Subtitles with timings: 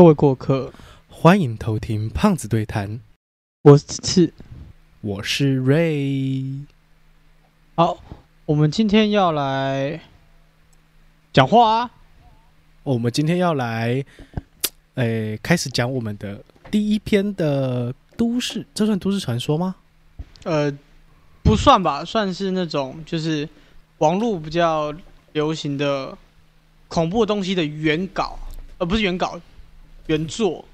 [0.00, 0.72] 各位过客，
[1.10, 3.00] 欢迎偷听胖子对谈，
[3.60, 4.32] 我是
[5.02, 6.42] 我是瑞。
[7.74, 7.98] 好，
[8.46, 10.00] 我们今天要来
[11.34, 11.90] 讲话啊。
[12.82, 14.02] 我们今天要来，
[14.94, 19.74] 诶、开始讲我们的第一篇的都市，这算都市传说吗？
[20.44, 20.72] 呃，
[21.42, 23.46] 不算吧，算是那种就是
[23.98, 24.94] 网络比较
[25.34, 26.16] 流行的
[26.88, 28.38] 恐怖的东西的原稿，
[28.78, 29.38] 呃，不是原稿，
[30.10, 30.64] 原作。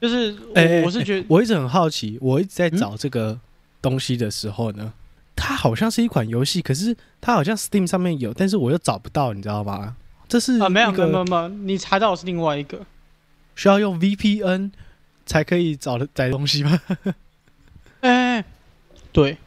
[0.00, 3.38] 就是我、诶我是觉得，我一直很好奇，我一直在嗯找这个
[3.80, 4.92] 东西的时候呢，
[5.34, 9.96] 它好像是一款游戏，可是它好像 Steam 上面有，但是我又找不到，你知道吗？
[10.28, 12.84] 这是啊，没有没有没有，你查到的是另外一个。
[13.56, 14.70] 需要用 VPN
[15.26, 16.80] 才可以找的载东西吗？
[18.02, 18.44] 哎、
[19.10, 19.38] 对，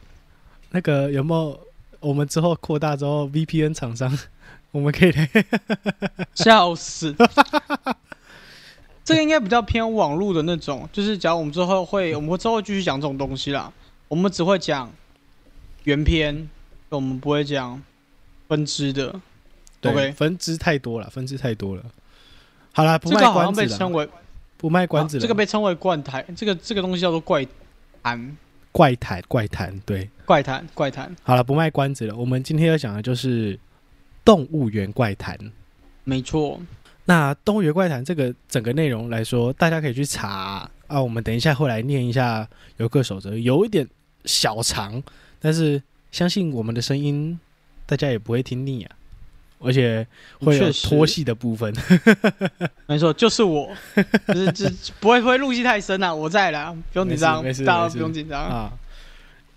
[0.70, 1.60] 那个有没有？
[2.00, 4.18] 我们之后扩大之后，VPN 厂商，
[4.72, 5.30] 我们可以来
[6.34, 7.14] 笑死！
[9.04, 13.72] 这个应该比较偏网络的那种，就是假如我们之后会，我们会之后会继续讲这种东西啦。
[14.08, 14.92] 我们只会讲
[15.84, 16.48] 原片，
[16.88, 17.82] 我们不会讲
[18.48, 19.20] 分支的。
[19.80, 21.82] 对 OK 分支太多了，分支太多了。
[22.72, 24.08] 好啦，不这卖个好像被关子了，称为
[24.56, 25.20] 不卖关子了。
[25.20, 27.44] 啊这个被称为怪谈，这个这个东西叫做怪
[28.02, 28.36] 谈，
[28.70, 30.08] 怪谈，怪谈，对。
[30.24, 32.14] 怪谈，怪谈，好了，不卖关子了。
[32.14, 33.58] 我们今天要讲的就是
[34.24, 35.36] 动物园怪谈。
[36.04, 36.60] 没错。
[37.04, 41.02] 那动物园怪谈这个整个内容来说，大家可以去查啊。
[41.02, 43.86] 我们等一下会来念一下游客守则，有一点
[44.24, 45.02] 小长，
[45.40, 47.38] 但是相信我们的声音
[47.86, 48.94] 大家也不会听腻啊，
[49.58, 50.06] 而且
[50.40, 51.74] 会有确实拖戏的部分。
[52.86, 53.68] 没错，就是我，
[54.28, 58.40] 就是就是不会不会入戏太深啊，我在啦，不用紧张大家不用紧张。
[58.40, 58.72] 啊，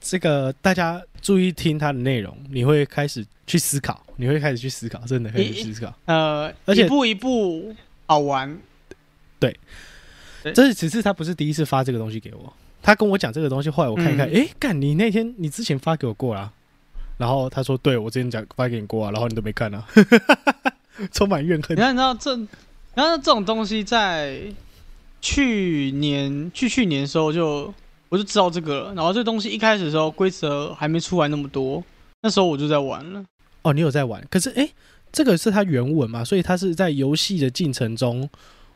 [0.07, 5.91] 这个大家注意听它的内容，你会开始去思考，你会开始去思考，真的开始思考。
[6.05, 7.75] 呃，而且一步一步
[8.05, 8.55] 好玩，
[9.39, 9.57] 对
[10.53, 16.53] 这是只是他不是第一次发这个东西给我，他跟我讲这个东西，后来我看一看，嗯诶，干、你那天你之前发给我过啦，
[17.17, 19.87] 然后他说，对我之前讲发给你过啊，然后你都没看啊，
[21.11, 21.81] 充满怨恨你。
[21.81, 22.35] 看，你知道这，
[22.93, 24.39] 然后这种东西在
[25.19, 27.73] 去年去去年的时候就
[28.09, 31.83] 我就知道这个了，然后这东西一开始的时候规则还没出来那么多，
[32.21, 33.23] 那时候我就在玩了。
[33.63, 34.71] 哦，你有在玩，可是诶，
[35.11, 38.29] 这个是它原文嘛，所以它是在游戏的进程中，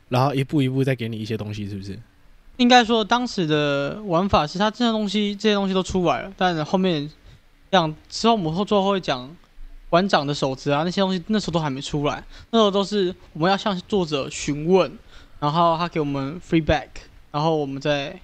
[0.08, 1.98] 然后一步一步再给你一些东西，是不是？
[2.58, 7.10] 应该说当时的玩法是它这些东西这些东西都出来了，但后面
[7.72, 9.30] 讲之后我们后最后会讲
[9.90, 14.92] 馆长的手指啊那些东西，那时候都还没出来，那时候都是我们要向作者询问，
[15.40, 16.88] 然后他给我们 feedback，
[17.32, 18.20] 然后我们再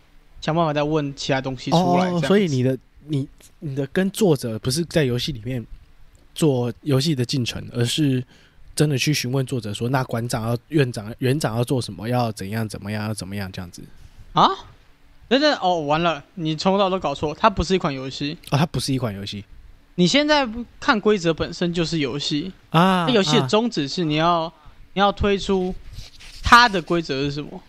[0.45, 2.07] 想办法再问其他东西出来。
[2.11, 3.27] 哦，所以你的你
[3.61, 5.65] 你的跟作者不是在游戏里面
[6.35, 8.23] 做游戏的进程，而是
[8.75, 13.81] 真的去询问作者说，那馆长要、院长、园长要做什么，要怎样怎么样，要怎么样这样子。
[14.33, 14.47] 啊，
[15.27, 18.37] 等等哦，完了，你从头到尾都搞错，它不是一款游戏。
[18.51, 19.43] 啊，它不是一款游戏
[19.95, 20.47] 你现在
[20.79, 24.53] 看规则本身就是游戏，啊游戏的啊宗旨是你要
[24.93, 25.73] 你要推出
[26.43, 27.59] 它的规则是什么？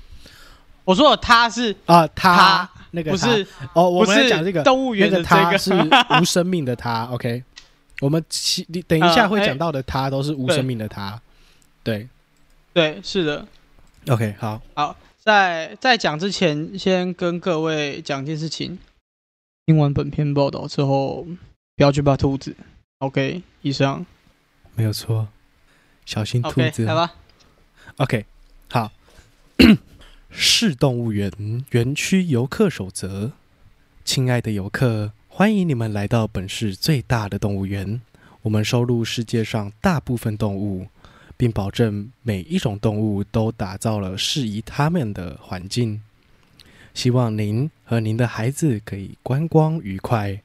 [0.87, 5.75] 我说的它是啊，他它那个他不是哦，我们讲这个动物园的这个他是
[6.19, 7.43] 无生命的他，OK。
[8.01, 11.21] 我们其你等一下会讲到的他都是无生命的他，
[11.83, 12.07] 对
[12.73, 13.47] 对，是的。
[14.09, 18.79] ，OK，好，好在在讲之前，先跟各位讲一件事情。
[19.65, 21.27] 听完本篇报道之后，
[21.75, 22.55] 不要去怕兔子。
[22.99, 24.05] OK，以上。
[24.75, 25.27] 没有错，
[26.05, 27.15] 小心兔子哦来吧。
[27.97, 28.27] OK，
[28.71, 28.93] 好。
[30.39, 31.33] 市动物园
[31.71, 33.33] 园区游客守则，
[34.05, 38.03] 亲爱的游客，欢迎你们来到本市最大的动物园。
[38.43, 40.89] 我们收录世界上大部分动物，
[41.39, 46.03] 并保证每一种动物都打造了适宜它们的环境。
[46.93, 50.43] 希望您和您的孩子可以观光愉快。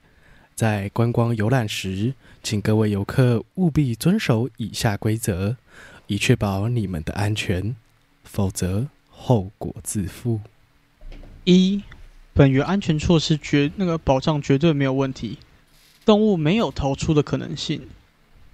[0.56, 5.58] 在观光游览时，请各位游客务必遵守以下规则，
[6.08, 7.76] 以确保你们的安全，
[8.24, 8.88] 否则
[9.24, 10.40] 后果自负。
[11.44, 11.84] 一，
[12.34, 15.38] 本园安全措施绝那个保障绝对没有问题，
[16.04, 17.88] 动物没有逃出的可能性，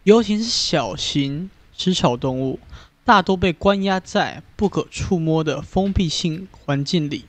[0.03, 2.59] 尤其是小型食草动物，
[3.05, 7.23] 大多被关押在不可触摸的封闭性环境里。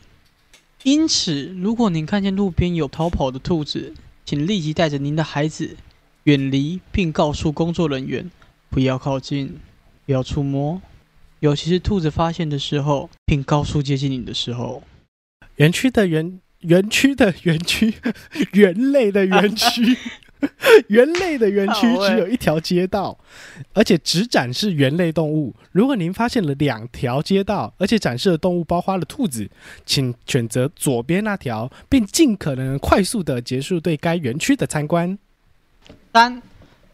[0.82, 3.94] 因此，如果您看见路边有逃跑的兔子，
[4.25, 5.76] 请立即带着您的孩子
[6.25, 8.31] 远离，并告诉工作人员
[8.70, 9.58] 不要靠近，
[10.06, 10.81] 不要触摸，
[11.40, 14.82] 尤其是兔子发现的时候，并高速接近你的时候。
[15.56, 17.94] 园区的园园区的园区，
[18.52, 19.96] 园类的园区，
[20.88, 23.19] 猿类的园区只有一条街道，
[23.73, 25.55] 而且只展示猿类动物。
[25.73, 29.49] 如果您发现了两条街道，而且展示的动物包括了兔子，
[29.84, 35.19] 请选择左边那条，并尽可能快速的结束对该园区的参观。
[36.12, 36.43] 三，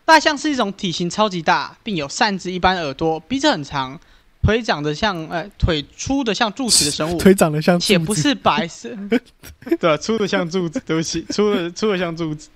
[0.04, 3.98] 大象是一种体型超级大，并有扇子一般耳朵，鼻子很长，
[4.44, 8.90] 腿长得像呃腿粗的像柱子的生物，腿长得像且不是白色，
[9.80, 12.50] 对，粗的像柱子，对不起， 粗的粗的像柱子，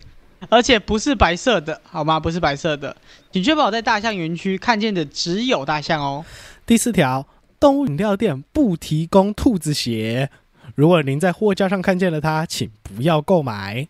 [0.51, 2.21] 而且不是白色的，好吗？
[2.21, 2.95] 不是白色的，
[3.33, 6.25] 请确保在大象园区看见的只有大象哦。
[6.67, 7.27] 第四条，
[7.59, 10.31] 动物饮料店不提供兔子血。
[10.75, 13.89] 如果您在货架上看见了它，请不要购买。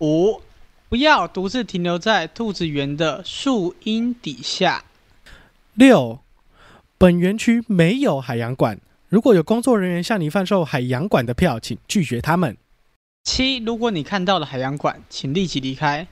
[0.00, 0.42] 五，
[0.88, 4.82] 不要独自停留在兔子园的树荫底下。
[5.74, 6.18] 六，
[7.02, 8.78] 本园区没有海洋馆。
[9.08, 12.56] 如果有工作人员向你贩售海洋馆的票，请拒绝他们。
[13.24, 16.06] 七，如果你看到了海洋馆，请立即离开。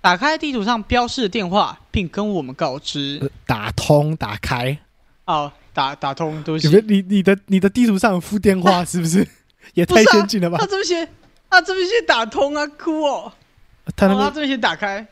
[0.00, 3.18] 打开地图上标示的电话，并跟我们告知。
[3.20, 4.78] 呃打通打开，
[5.26, 6.84] 哦，打打通，对不你起。
[6.88, 9.28] 你你的你的地图上有附电话是不是？
[9.74, 10.64] 也太先进了吧他？
[10.64, 11.08] 这边写，
[11.50, 13.30] 他这边写打通啊，哭哦。
[13.94, 15.06] 他那边哦他这边写打开，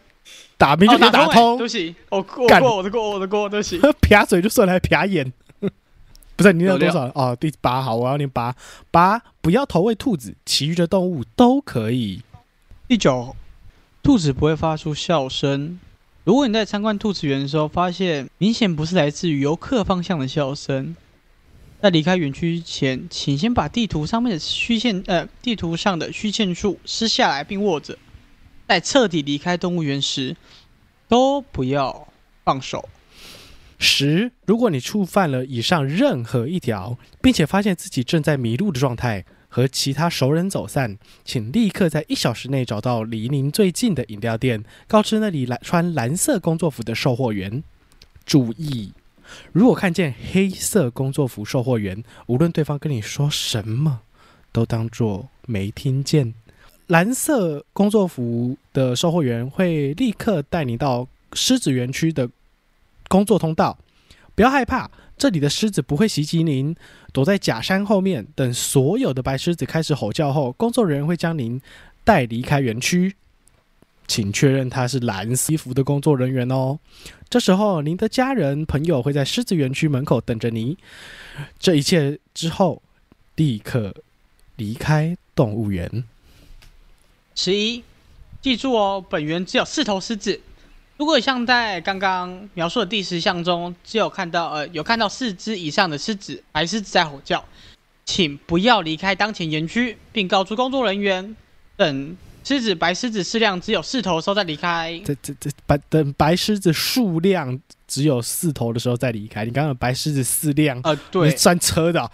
[0.60, 3.80] 打明就哦，可以打通欸，通对，不起，我过过我的过我的过，对不起。
[4.02, 5.32] 撇嘴就算了，还撇眼。
[6.36, 7.34] 不是你那有多少哦？
[7.40, 8.54] 第八好，我要念八
[8.90, 12.20] 八，不要投喂兔子，其余的动物都可以。
[12.86, 13.34] 第九，
[14.02, 15.80] 兔子不会发出笑声。
[16.24, 20.94] 如果你在参观兔子园的时候，发现明显不是来自于游客方向的笑声，
[21.80, 27.96] 在离开园区前，请先把地图上面的虚线，呃，地图上的虚线处撕下来并握着。
[28.70, 30.36] 在彻底离开动物园时，
[31.08, 32.06] 都不要
[32.44, 32.88] 放手。
[33.80, 47.64] 十，如果你触犯了以上任何一条，并且发现自己正在迷路的状态，和其他熟人走散，请立刻在一小时内找到离您最近的饮料店，告知那里蓝穿蓝色工作服的售货员。
[48.24, 48.92] 注意，
[49.50, 54.02] 如果看见黑色工作服售货员，无论对方跟你说什么，
[54.52, 56.34] 都当作没听见。
[56.90, 62.28] 蓝色工作服的售货员会立刻带你到狮子园区的
[63.06, 63.78] 工作通道，
[64.34, 66.74] 不要害怕，这里的狮子不会袭击您。
[67.12, 71.62] 躲在假山后面，等所有的白狮子开始吼叫后，工作人员会将您
[72.02, 73.14] 带离开园区。
[74.08, 76.80] 请确认他是蓝西服的工作人员哦。
[77.28, 80.76] 这时候，您的家人朋友会在狮子园区门口等着您。
[81.60, 82.82] 这一切之后，
[83.36, 83.94] 立刻
[84.56, 86.02] 离开动物园。
[87.42, 87.82] 十一，
[88.42, 90.38] 记住哦，本园只有四头狮子。
[90.98, 97.42] 如果像在刚刚描述的第十项中，只有看到呃有看到四只以上的狮子，白狮子在吼叫，
[98.04, 101.34] 请不要离开当前园区，并告诉工作人员，
[101.78, 102.14] 等
[102.44, 105.00] 狮子、白狮子适量只有四头的时候再离开。
[105.02, 109.46] 这这这白等白狮子数量只有四头的时候再离开。
[109.46, 112.10] 你刚刚有白狮子四辆，呃，对是，专车的哦、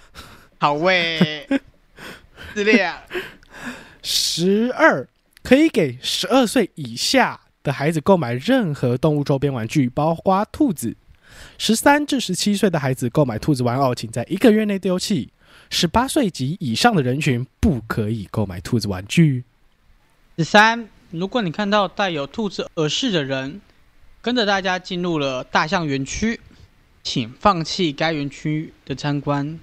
[0.60, 1.48] 好喂，
[2.54, 2.96] 质量
[4.04, 5.04] 十二
[5.46, 10.96] 可以给十二岁以下的孩子购买任何动物周边玩具，包括兔子。
[11.56, 15.32] 十三至十七岁的孩子购买兔子玩偶，请在一个月内丢弃。
[15.70, 19.44] 十八岁及以上的人群不可以购买兔子玩具。
[20.36, 23.60] 十三，如果你看到带有兔子耳饰的人，
[24.20, 26.40] 跟着大家进入了大象园区，
[27.04, 29.60] 请放弃该园区的参观。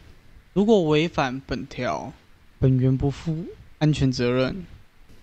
[0.54, 2.14] 如果违反本条，
[2.58, 3.46] 本园不负
[3.80, 4.66] 安全责任，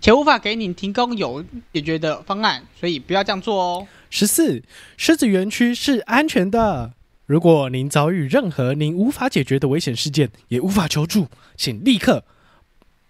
[0.01, 3.87] 且无法给你提供有解决的方案，所以不要这样做哦。
[4.09, 4.63] 十四，
[4.97, 6.93] 狮子园区是安全的。
[7.27, 12.25] 如果您遭遇任何您无法解决的危险事件，也无法求助，请立刻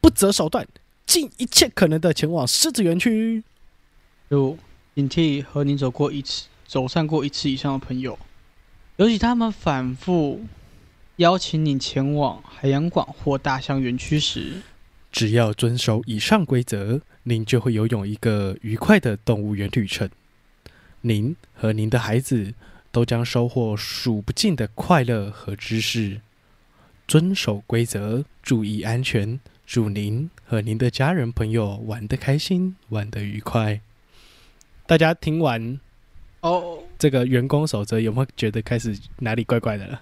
[0.01, 0.67] 不择手段，
[1.05, 3.41] 尽一切可能的前往狮子园区。
[4.29, 4.57] 就
[4.93, 8.19] 警惕和你走过一次、走散过一次以上的朋友，
[8.97, 10.41] 尤其他们反复
[11.15, 14.61] 邀请你前往海洋馆或大象园区时，
[15.11, 20.09] 只要遵守以上规则，您就会游泳一个愉快的动物园旅程。
[21.01, 22.53] 您和您的孩子
[22.91, 26.21] 都将收获数不尽的快乐和知识。
[27.07, 33.81] 遵守规则，注意安全，祝您和您的家人朋友玩得开心，玩得愉快。
[34.85, 35.79] 大家听完
[36.39, 40.01] 哦，这个员工守则，有没有觉得开始哪里怪怪的了？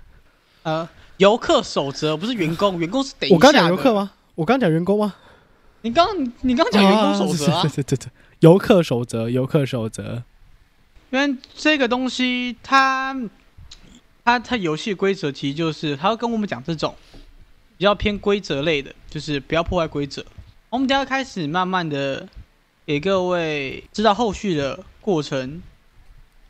[0.63, 4.11] 呃，游客守则不是员工，员工是等一下我刚讲游客吗？
[4.39, 5.13] 我刚讲员工吗？
[5.81, 6.07] 你刚
[6.43, 8.07] 你刚讲员工守则啊啊，对对对对，
[8.39, 10.23] 游客守则，游客守则。
[11.09, 13.13] 因为这个东西它
[14.23, 16.95] 它它游戏规则其实就是它会跟我们讲这种
[17.77, 20.25] 比较偏规则类的，就是不要破坏规则。
[20.69, 22.25] 我们等下开始慢慢的
[22.85, 25.61] 给各位知道后续的过程。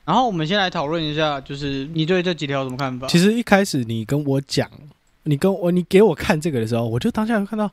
[0.05, 3.07] 然后我们先来讨论一下，就是你对这几条有什么看法？
[3.07, 4.69] 其实一开始你跟我讲，
[5.23, 7.71] 你跟我你给我看这个的时候，我就当下就看到，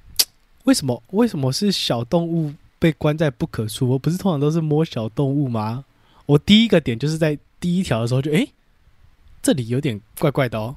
[0.64, 3.88] 为什么为什么是小动物被关在不可触？
[3.88, 5.84] 我不是通常都是摸小动物吗？
[6.26, 8.48] 我第一个点就是在第一条的时候就诶，
[9.42, 10.76] 这里有点怪怪的哦。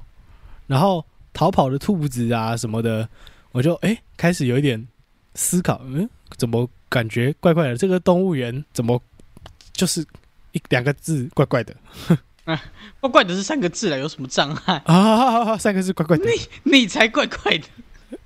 [0.66, 3.08] 然后逃跑的兔子啊什么的，
[3.52, 4.86] 我就诶开始有一点
[5.34, 7.76] 思考，嗯，怎么感觉怪怪的？
[7.76, 9.00] 这个动物园怎么
[9.72, 10.04] 就是
[10.52, 11.76] 一两个字怪怪的
[13.00, 14.80] 怪怪的是三个字了，有什么障碍？
[14.86, 15.58] 啊？
[15.58, 17.64] 三个字怪怪的，你你才怪怪的。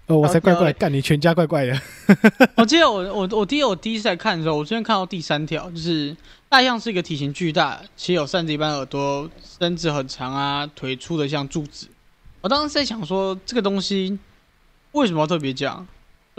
[0.07, 1.81] 哦，我才怪怪，干你全家怪怪的。
[2.57, 6.15] 我记得我我我第一我第一次来看的时候，我昨天看到第三条，就是
[6.49, 11.89] 大象是一个体型巨大，且有扇子一般耳朵，身子很长啊，腿粗的像柱子。
[12.41, 14.19] 我当时在想说，这个东西
[14.93, 15.87] 为什么要特别讲？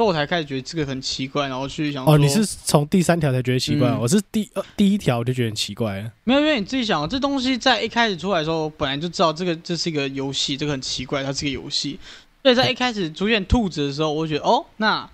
[0.01, 6.12] 所以我才开始觉得这个很奇怪，然后去想哦，你是从第三条才觉得奇怪，嗯我是第呃第一条我就觉得很奇怪了。
[6.24, 12.00] 没有，因为你自己想，这东西在一开始出来的时候，我本来就知道这个这是一个游戏，这个很奇怪，它是一个游戏。
[12.41, 15.08] 所以在一开始出现兔子的时候，我就觉得哦，那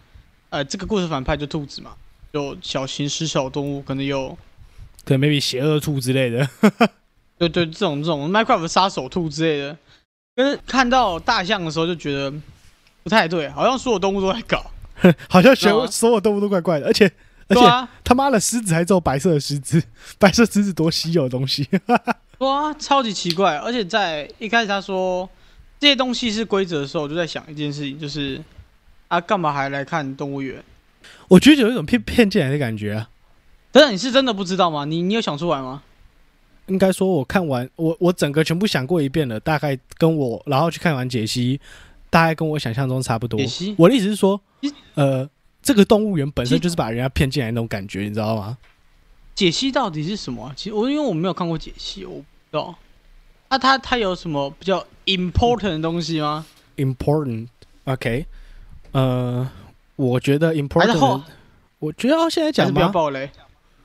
[0.52, 1.92] 呃，这个故事反派就兔子嘛，
[2.32, 4.30] 有小型食小动物，可能有
[5.04, 6.48] 可能 maybe 邪恶兔之类的。
[7.38, 9.78] 对对，这种这种 Minecraft 杀手兔之类的。
[10.34, 12.32] 可是看到大象的时候，就觉得
[13.04, 14.72] 不太对，好像所有动物都在搞。
[15.30, 17.12] 好像全对啊所有动物都怪怪的，而且
[17.48, 19.82] 而且啊，他妈的狮子还只有白色的狮子，
[20.20, 21.68] 白色狮子多稀有的东西。
[22.40, 23.58] 哇啊，超级奇怪。
[23.58, 25.30] 而且在一开始他说
[25.80, 28.42] 这些东西是规则的时候，我就在想一件事情，就是
[29.08, 30.64] 啊，干嘛还来看动物园？
[31.30, 33.10] 我觉得有一种骗骗进来的感觉啊。
[33.72, 34.86] 等等，你是真的不知道吗？
[34.86, 35.84] 你你有想出来吗？
[36.68, 41.60] 应该说，我看完我我整个全部想过一遍了，大概跟我然后去看完解析，
[42.10, 43.46] 大概跟我想象中差不多解。
[43.46, 44.40] 析我的意思是说，
[44.96, 45.30] 呃，
[45.62, 48.58] 这个动物园本身就是把人家骗进来那种感觉，你知道吗？
[49.36, 52.74] 解析到底是什么啊、其实我因为我没有看过解析，我不知道。
[53.50, 56.46] 啊，它它有什么比较 important 的东西吗
[56.76, 58.26] ？important，OK，、
[58.92, 59.50] 呃，
[59.96, 61.22] 我觉得 important，
[61.80, 62.92] 我觉得要现在还是不要讲吗？
[62.92, 63.30] 爆雷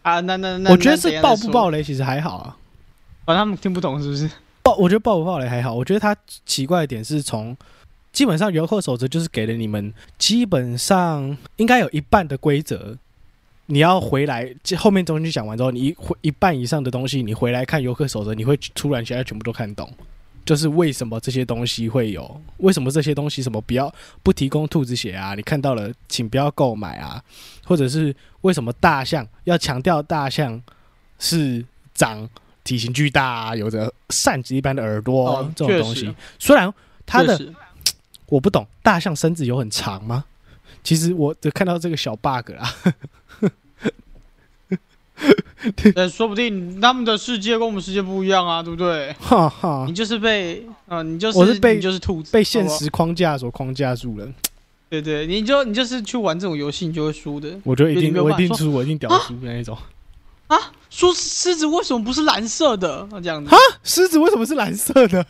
[0.03, 0.21] 啊？
[0.21, 2.57] 那那那，我觉得是爆不下再说爆雷其实还好啊，
[3.27, 4.29] 反正他们听不懂是不是？
[4.63, 7.57] 爆我觉得爆不爆雷还好，我觉得它奇怪的点是从
[8.13, 12.97] 基本上游客守则就是给了你们基本上应该有一半的规则。
[13.67, 19.91] 你要回来，这后面东西讲完之后，你一一半以上的东西，你回来看游客守则，你会突然现在全部都看懂，
[20.45, 23.91] 就是为什么这些东西会有，为什么这些东西什么不要
[24.23, 27.23] 不提供兔子血啊，你看到了请不要购买啊，
[27.65, 30.61] 或者是为什么大象要强调大象
[31.19, 31.65] 是
[31.95, 32.29] 长
[32.65, 36.15] 体型巨大、啊，有着扇子一般的耳朵、哦这种东西。
[36.39, 36.71] 虽然
[37.07, 37.41] 它的
[38.33, 40.25] 我不懂，大象身子有很长吗？
[40.83, 42.75] 其实我只看到这个小 bug 啦。
[45.95, 49.13] 呃，说不定他们的世界跟我们世界不一样啊，对不对？
[49.21, 54.27] 哈哈你，就是被啊、你就是我是被你就是兔子，被现实框架所框架住了。
[54.89, 57.61] 对对，你就你就是去玩这种游戏，你就会输的。
[57.65, 59.77] 我觉得一定，我一定输，我一定屌输那一种。
[60.47, 60.59] 啊，
[60.89, 63.07] 说狮子为什么不是蓝色的？
[63.13, 65.25] 啊这样子啊，狮子为什么是蓝色的？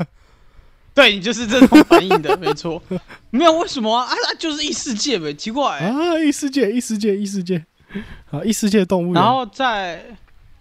[0.95, 2.83] 对你就是这种反应的，没错。
[3.31, 4.05] 没有为什么啊？
[4.05, 7.65] 啊，啊就是异世界呗，奇怪、啊，异世界，异世界，异世界。
[8.31, 9.15] 啊，异世界动物园。
[9.15, 10.05] 然后在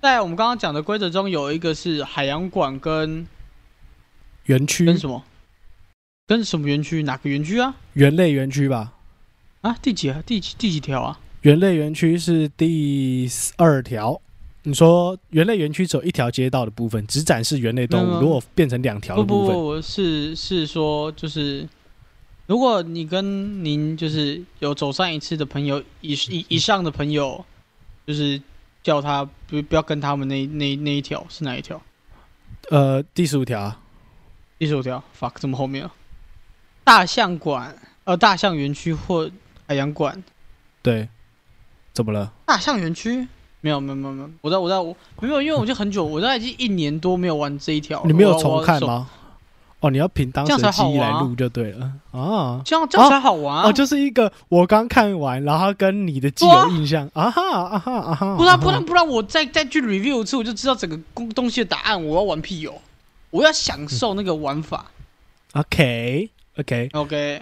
[0.02, 3.28] 在我们刚刚讲的规则中，有一个是海洋馆跟
[4.46, 5.24] 园区，跟什么？
[6.28, 7.04] 跟什么园区？
[7.04, 7.76] 哪个园区啊？
[7.94, 8.94] 园类园区吧。
[9.62, 10.24] 啊，第几啊？
[10.26, 11.20] 第几第几条啊？
[11.42, 14.22] 园类园区是第二条。
[14.64, 18.22] 你说园内园区只有一条街道的部分，只展示园内动物。
[18.22, 21.68] 如果变成两条不的部分，不不，是是说就是，
[22.46, 27.44] 如果你跟您就是有走上一次的朋友以以以上的朋友，
[28.06, 28.40] 就是
[28.84, 31.82] 叫他不不要跟他们那那那一条是哪一条？
[32.70, 33.80] 呃，第十五条啊，
[34.60, 35.92] 第十五条，fuck，怎么后面啊？
[36.84, 39.30] 大象馆，呃，大象园区或
[39.66, 40.24] 海洋馆，
[40.84, 41.10] 对，
[41.94, 42.32] 怎么了？
[42.46, 43.28] 大象园区
[43.62, 48.82] 没有没有没有没有，我在我在我没有，因为我就很久，我在已经一年多没有玩这一条，你没有重看？
[48.84, 49.10] 吗？
[49.80, 52.62] 哦，你要凭当时记忆来录就对了啊。
[52.64, 53.68] 这样这样才好玩啊！
[53.68, 62.06] 哦，就是一个我刚看完，然后跟你的既有印象啊哈啊哈啊哈，不然不然不然，我再再去 review 一次，我就知道整个东东西的答案。
[62.06, 62.76] 我要玩屁哦，
[63.32, 64.86] 我要享受那个玩法。
[65.54, 67.42] OK OK，OK，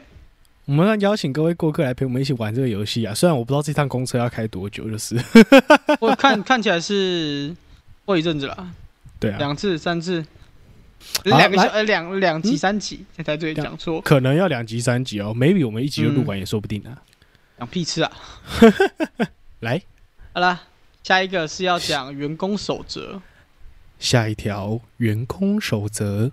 [0.69, 3.11] 我们要邀请各位过客来陪我们一起玩这个游戏啊。
[3.11, 5.17] 虽然我不知道这趟公车要开多久，就是。
[5.99, 7.55] 我看看起来是
[8.05, 8.71] 过一阵子了，
[9.19, 10.23] 对啊，两次三次，
[11.23, 12.57] 两个小呃两两集嗯？
[12.57, 16.25] 三集才才对，讲错，可能要两集三集哦，maybe 我们一集就录嗯。
[16.27, 17.01] 完也说不定啊。
[17.57, 18.11] 讲屁吃啊！
[19.61, 19.81] 来，
[20.33, 20.61] 好了，
[21.01, 23.19] 下一个是要讲员工守则。
[23.97, 26.29] 下一条员工守则：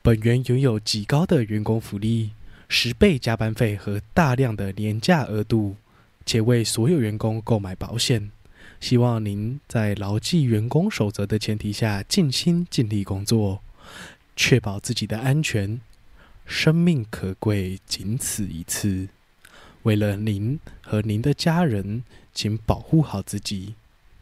[0.00, 2.30] 本园拥有极高的员工福利，
[2.74, 5.76] 十倍加班费和大量的年假额度，
[6.24, 8.30] 且为所有员工购买保险。
[8.80, 13.60] 希望您在牢记员工守则的前提下，尽心尽力工作，
[14.34, 15.82] 确保自己的安全。
[16.46, 19.08] 生命可贵，仅此一次。
[19.82, 22.02] 为了您和您的家人，
[22.32, 23.74] 请保护好自己，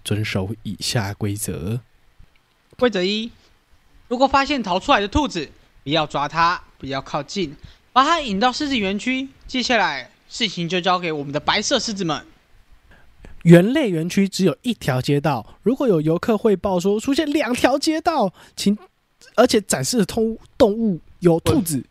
[0.04, 1.82] 遵守以下规则。
[2.76, 3.30] 规则一：
[4.08, 5.48] 如果发现逃出来的兔子，
[5.84, 7.54] 不要抓它，不要靠近，
[7.92, 9.28] 把它引到狮子园区。
[9.46, 12.24] 接下来事情就交给我们的白色狮子们。
[13.42, 18.76] 园类园区只有一条街道，如果有游客汇报说出现两条街道，请
[19.34, 21.82] 而且展示的动动物有兔子，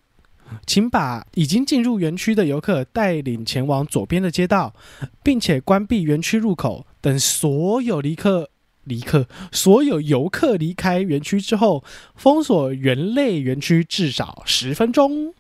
[0.68, 4.76] 请把已经进入园区的游客带领前往左边的街道，
[5.24, 6.86] 并且关闭园区入口。
[7.02, 8.50] 等所有离客
[8.84, 11.84] 离客所有游客离开园区之后，
[12.16, 15.34] 封锁园类园区至少十分钟。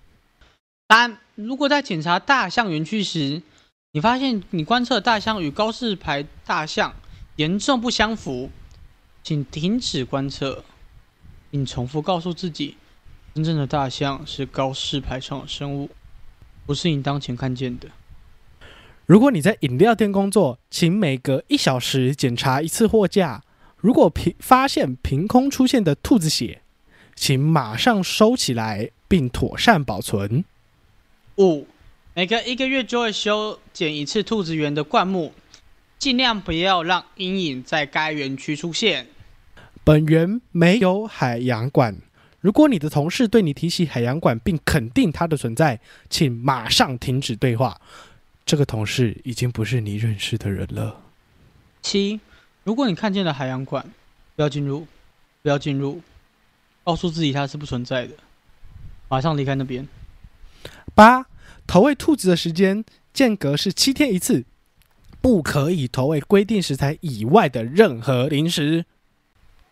[0.90, 3.44] 三，如果在检查大象园区时，
[3.92, 6.96] 你发现你观测大象与高士牌大象
[7.36, 8.50] 严重不相符，
[9.22, 10.64] 请停止观测，
[11.52, 12.76] 并重复告诉自己：
[13.36, 15.92] 真正的大象是高士牌上的生物，
[16.66, 17.88] 不是你当前看见的。
[19.06, 23.44] 如果你在饮料店工作，请每隔一小时检查一次货架。
[23.78, 26.64] 如果凭发现凭空出现的兔子血，
[27.16, 30.44] 请马上收起来并妥善保存。
[31.40, 31.66] 五。
[32.14, 35.34] 每隔一个月就会修剪一次兔子园的灌木，
[35.98, 39.08] 尽量不要让阴影在该园区出现。
[39.84, 41.96] 本园没有海洋馆。
[42.42, 45.80] 如果你的同事对你提起海洋馆并肯定它的存在，
[46.10, 47.80] 请马上停止对话。
[48.46, 51.02] 这个同事已经不是你认识的人了。
[51.82, 52.20] 七，
[52.64, 53.86] 如果你看见了海洋馆，
[54.36, 54.88] 不要进入，
[55.42, 56.02] 不要进入，
[56.84, 58.14] 告诉自己它是不存在的，
[59.08, 59.88] 马上离开那边。
[60.94, 61.26] 八。
[61.68, 64.46] 投喂兔子的时间间隔是七天一次，
[65.22, 68.86] 不可以投喂规定食材以外的任何零食。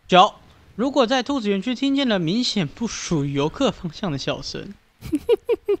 [0.06, 0.34] 九，
[0.76, 4.72] 如果在兔子园区听见了明显不属于游客方向的笑声，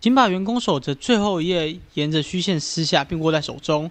[0.00, 3.90] 请把员工守则最后一页沿着虚线撕下，并握在手中，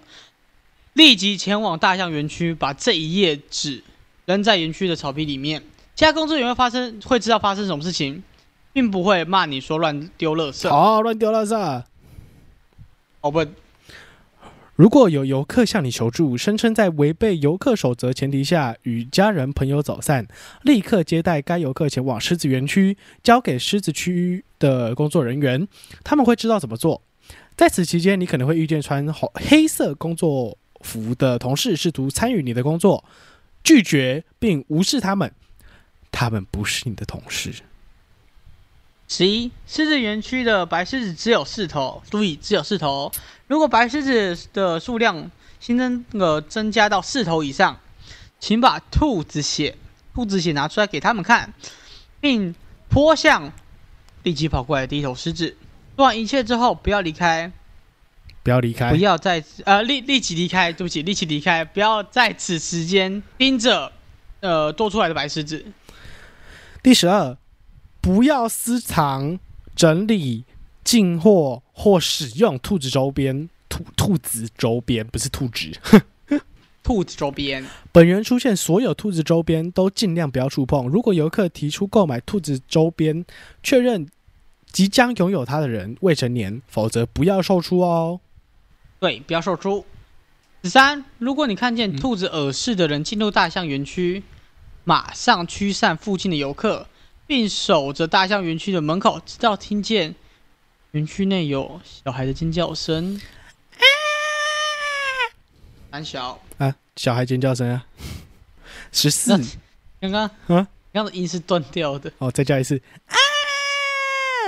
[0.92, 3.82] 立即前往大象园区，把这一页纸
[4.26, 5.62] 扔在园区的草皮里面。
[5.96, 8.22] 其他工作人员会发生会知道发生什么事情，
[8.72, 10.68] 并不会骂你说乱丢垃圾。
[10.68, 11.82] 好，乱丢垃圾。
[13.20, 13.44] 哦不，
[14.76, 20.28] 如果有游客向你求助，声称在违背游客守则前提下与家人朋友走散，
[20.62, 25.66] 立刻接待该游客前往狮子园区，交给狮子区的工作人员，
[26.04, 27.02] 他们会知道怎么做。
[27.56, 33.04] 在此期间，你可能会遇见穿红黑色工作服的同事，试图参与你的工作，
[33.64, 35.32] 拒绝并无视他们，
[36.12, 37.52] 他们不是你的同事。
[39.10, 43.10] 十一，狮子园区的白狮子只有四头，注意只有四头。
[43.46, 47.80] 如果白狮子的数量新增呃增加到四头以上，
[48.38, 49.76] 请把兔子血
[50.14, 51.54] 兔子血拿出来给他们看，
[52.20, 52.54] 并
[52.90, 53.50] 泼向
[54.24, 55.56] 立即跑过来的第一头狮子。
[55.96, 57.50] 做完一切之后，不要离开，
[58.42, 63.90] 不要离开，不要在呃立立即离开，对不起，立即离开，不要在此时间盯着
[64.40, 65.64] 呃多出来的白狮子。
[66.82, 67.34] 第十二。
[68.00, 69.38] 不要私藏、
[69.74, 70.44] 整理、
[70.82, 73.48] 进货或使用兔子周边。
[73.68, 75.70] 兔兔子周边不是兔子，
[76.82, 77.62] 兔子周边。
[77.92, 80.88] 本人出现所有兔子周边都尽量不要触碰。
[80.88, 83.26] 如果游客提出购买兔子周边，
[83.62, 84.08] 确认
[84.72, 88.20] 即将拥有它的人未成年，否则不要售出哦。
[89.00, 89.84] 对，不要售出。
[90.62, 94.22] 十三，如果你看见兔子耳饰的人进入大象园区，
[94.84, 96.86] 马上驱散附近的游客。
[97.28, 100.14] 并守着大象园区的门口，直到听见
[100.92, 103.20] 园区内有小孩的尖叫声。
[105.90, 106.74] 胆小啊！
[106.96, 107.86] 小孩尖叫声啊！
[108.92, 109.38] 十四，
[110.00, 112.10] 刚刚啊，刚刚的音是断掉的。
[112.16, 112.80] 哦，再叫一次。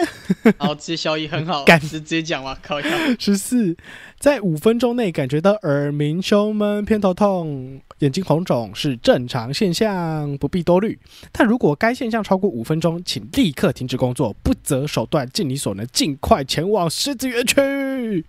[0.59, 2.81] 好，直接效益很好，直接讲吧，靠。
[3.19, 3.77] 十四，
[4.19, 10.99] 在五分钟内感觉到耳鸣、胸闷、偏头痛、眼睛红肿是正常现象，不必多虑。
[11.33, 18.25] 但如果该现象超过五分钟，请立刻停止工作，不择手段，尽你所能，尽快前往狮子园区。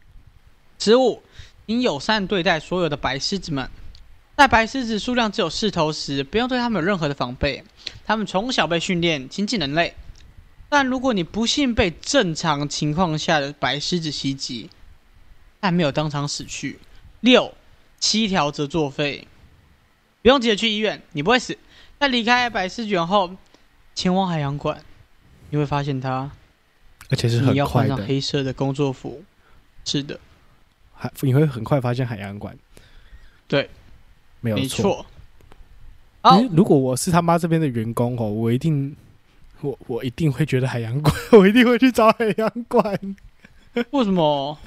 [0.79, 1.21] 十五，
[1.67, 3.69] 应友善对待所有的白狮子们。
[4.37, 7.63] 在白狮子数量只有四头时，不用对他们有任何的防备。
[8.05, 9.93] 他们从小被训练亲近人类。
[10.71, 14.69] 但如果你不幸被正常情况下的白狮子袭击，
[15.59, 16.79] 但没有当场死去，
[17.19, 17.53] 六，
[17.99, 19.27] 七条则作废。
[20.21, 21.57] 不用急着去医院，你不会死。
[21.99, 23.35] 在离开白狮卷后，
[23.93, 24.81] 前往海洋馆，
[25.49, 26.31] 你会发现它，
[27.09, 29.21] 而且是很你要换上快的，黑色的工作服。
[29.83, 30.17] 是的，
[30.93, 32.57] 海你会很快发现海洋馆。
[33.45, 33.69] 对，
[34.39, 35.05] 没有错。
[36.23, 38.95] 因好为，如果我是他妈这边的员工哦，我一定，
[39.61, 42.99] 我我一定会觉得海洋馆， 我一定会去找海洋馆。
[43.91, 44.57] 为什么？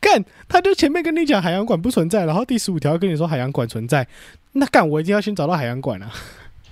[0.00, 4.06] 干，他就前面跟你讲海洋馆不存在，然后第十五条跟你说海洋馆存在，
[4.52, 6.10] 那干我一定要先找到海洋馆啊！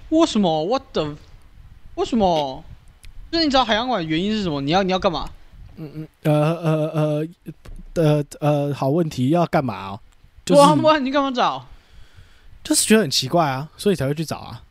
[0.09, 1.17] 为什么？What the？
[1.95, 2.65] 为什么？
[3.31, 4.61] 就是你找海洋馆的原因是什么？
[4.61, 5.31] 你要你要干嘛？
[5.77, 7.29] 嗯嗯，呃呃呃
[7.95, 10.01] 呃呃，好问题，要干嘛哦？
[10.45, 11.65] 就是哇哇，你干嘛找？
[12.65, 14.63] 就是觉得很奇怪啊，所以才会去找啊。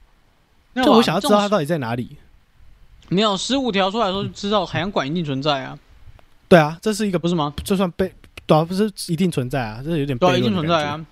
[0.73, 2.17] 没有啊就我想要知道这种它到底在哪里。
[3.09, 5.77] 没有十五条出来的时候就知道海洋馆一定存在啊，
[6.47, 7.53] 对啊，这是一个不是吗？
[7.63, 8.11] 就算被
[8.45, 10.41] 对啊，不是一定存在啊，这有点对啊，一。
[10.41, 11.05] 定存在啊，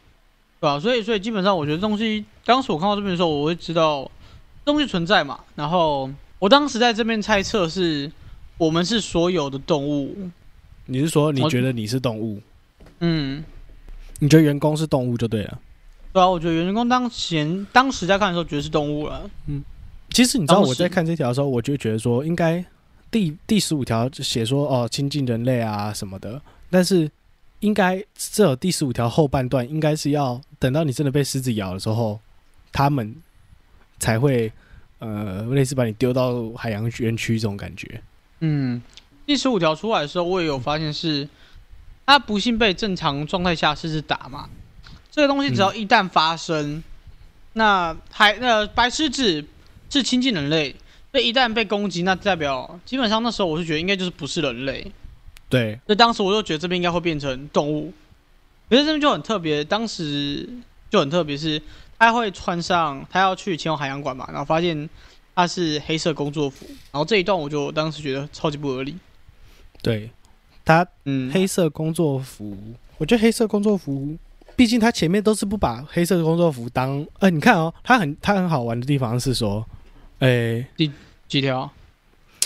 [0.59, 4.09] 对啊，所以所以基本上我觉得东西，当时我看到这边的时候，我会知道
[4.63, 5.39] 东西存在嘛。
[5.55, 8.11] 然后我当时在这边猜测是，
[8.57, 10.29] 我们是所有的动物，
[10.85, 12.41] 你是说你觉得你是动物？
[12.99, 13.43] 嗯，
[14.19, 15.59] 你觉得员工是动物就对了。
[16.13, 19.29] 对啊，我觉得员工当前当时在看的时候，觉得是动物了。
[20.17, 22.65] 其实你知道我在看这条的时候，我就觉得说，应该
[23.11, 27.07] 第第十五条写说哦亲近人类啊什么的，但是
[27.59, 32.19] 应该只有第十五条后半段，应该是要等到你真的被狮子咬的时候，
[32.71, 33.15] 他们
[33.99, 34.51] 才会
[34.97, 38.01] 呃类似把你丢到海洋园区这种感觉。
[38.39, 38.81] 嗯，
[39.27, 41.29] 第十五条出来的时候，我也有发现是，
[42.07, 44.49] 他不幸被正常状态下狮子打嘛。
[45.11, 46.83] 这个东西只要一旦发生，
[47.53, 49.45] 那海那白狮子
[49.89, 50.75] 是亲近人类，
[51.11, 54.91] 所以一旦被攻击，那代表基本上那时候我是觉得应该就是不是人类。
[55.49, 57.93] 对，所以当时我就觉得这边应该会变成动物，
[58.69, 60.47] 可是这边就很特别，当时
[60.89, 61.61] 就很特别是，
[61.97, 64.89] 他会穿上他要去前往海洋馆嘛，然后发现
[65.33, 68.97] 他是黑色工作服，然后这一段我就当时觉得超级不合理。
[69.81, 70.11] 对，
[70.65, 72.57] 他嗯，黑色工作服，
[72.97, 74.17] 我觉得黑色工作服，
[74.57, 79.65] 毕竟他前面都是不把黑色工作服当，呃，你看哦，他很他很好玩的地方是说，
[80.19, 80.65] 诶、
[81.27, 81.69] 几条？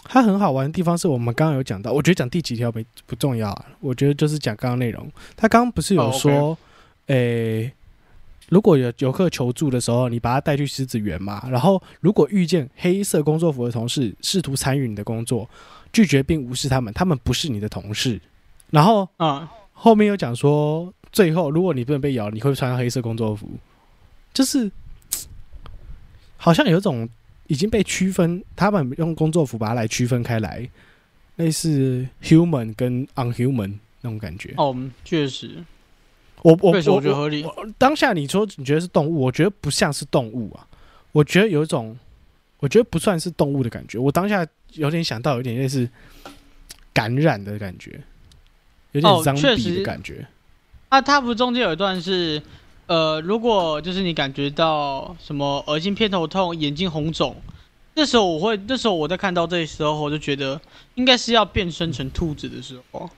[0.04, 5.10] 它很好玩的地方是我们刚刚有讲到，我觉得讲第几条没不重要啊，我觉得就是讲刚刚内容。
[5.38, 6.58] 他刚刚不是有哦说，
[7.08, 7.72] 诶、
[8.50, 15.50] 如果有游客求助的时候，你把他带去狮子园嘛，然后如果遇见黑色工作服的同事试图参与你的工作，
[15.94, 18.20] 拒绝并无视他们，他们不是你的同事。
[18.72, 23.48] 然后啊、后面有讲说，最后如果你不能被咬，你会穿黑色工作服，
[24.34, 24.70] 就是
[26.36, 27.08] 好像有一种
[27.52, 30.66] 已经被区分，他们用工作服把它来区分开来，
[31.36, 34.54] 类似 human 跟 unhuman 那种感觉。
[34.56, 35.62] 哦，确实，
[36.44, 37.46] 我我我我觉得合理。
[37.78, 40.66] 当下你说你觉得是动物，我觉得不像是动物啊，
[41.12, 42.00] 我觉得有一种，
[42.60, 43.98] 我觉得不算是动物的感觉。
[43.98, 45.90] 我当下有点想到有点类似
[46.94, 48.00] 感染的感觉，
[48.94, 50.26] 有点哦脏逼的感觉。
[50.88, 52.42] 啊，他不是中间有一段是，
[52.92, 57.34] 呃，如果就是你感觉到什么恶心、偏头痛、眼睛红肿，
[57.96, 60.60] 那时候我会，那时候我在看到这时候，我就觉得
[60.96, 63.10] 应该是要变身成兔子的时候。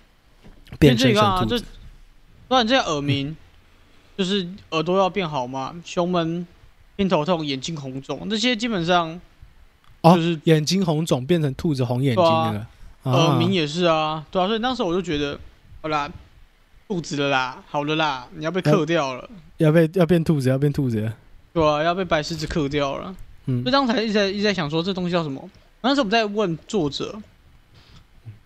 [0.77, 1.65] 变这个兔子，
[2.47, 3.35] 不然这耳鸣，
[4.15, 6.45] 就是耳朵要变好嘛，胸闷、
[6.95, 9.19] 偏头痛、眼睛红肿，这些基本上
[10.01, 12.67] 哦就是眼睛红肿变成兔子红眼睛那个，
[13.09, 15.39] 耳鸣啊也是啊，对啊，所以那时候我就觉得，
[15.81, 16.11] 好啦，
[16.93, 19.27] 兔子了啦，好了啦，你要被克掉了，
[19.57, 21.11] 要被要变兔子，要变兔子了，
[21.51, 23.15] 对啊，要被白狮子克掉了。
[23.45, 25.49] 嗯所以，当时才一直在一直在想说这东西叫什么。
[25.81, 27.19] 那时候我们在问作者，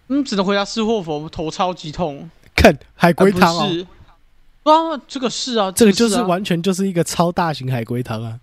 [0.07, 2.29] 嗯，只能回答是或否，头超级痛。
[2.55, 8.39] 看海龟汤啊，这个是啊，这个就是啊完全就是一个超大型海龟汤啊！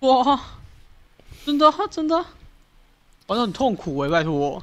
[0.00, 0.38] 哇，
[1.46, 2.26] 真的啊真的啊，
[3.28, 4.62] 玩的很痛苦哎、拜托，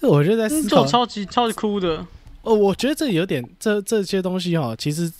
[0.00, 2.06] 这我就在嗯思考超级超级哭的。
[2.42, 5.10] 哦，我觉得这有点这这些东西哦，其实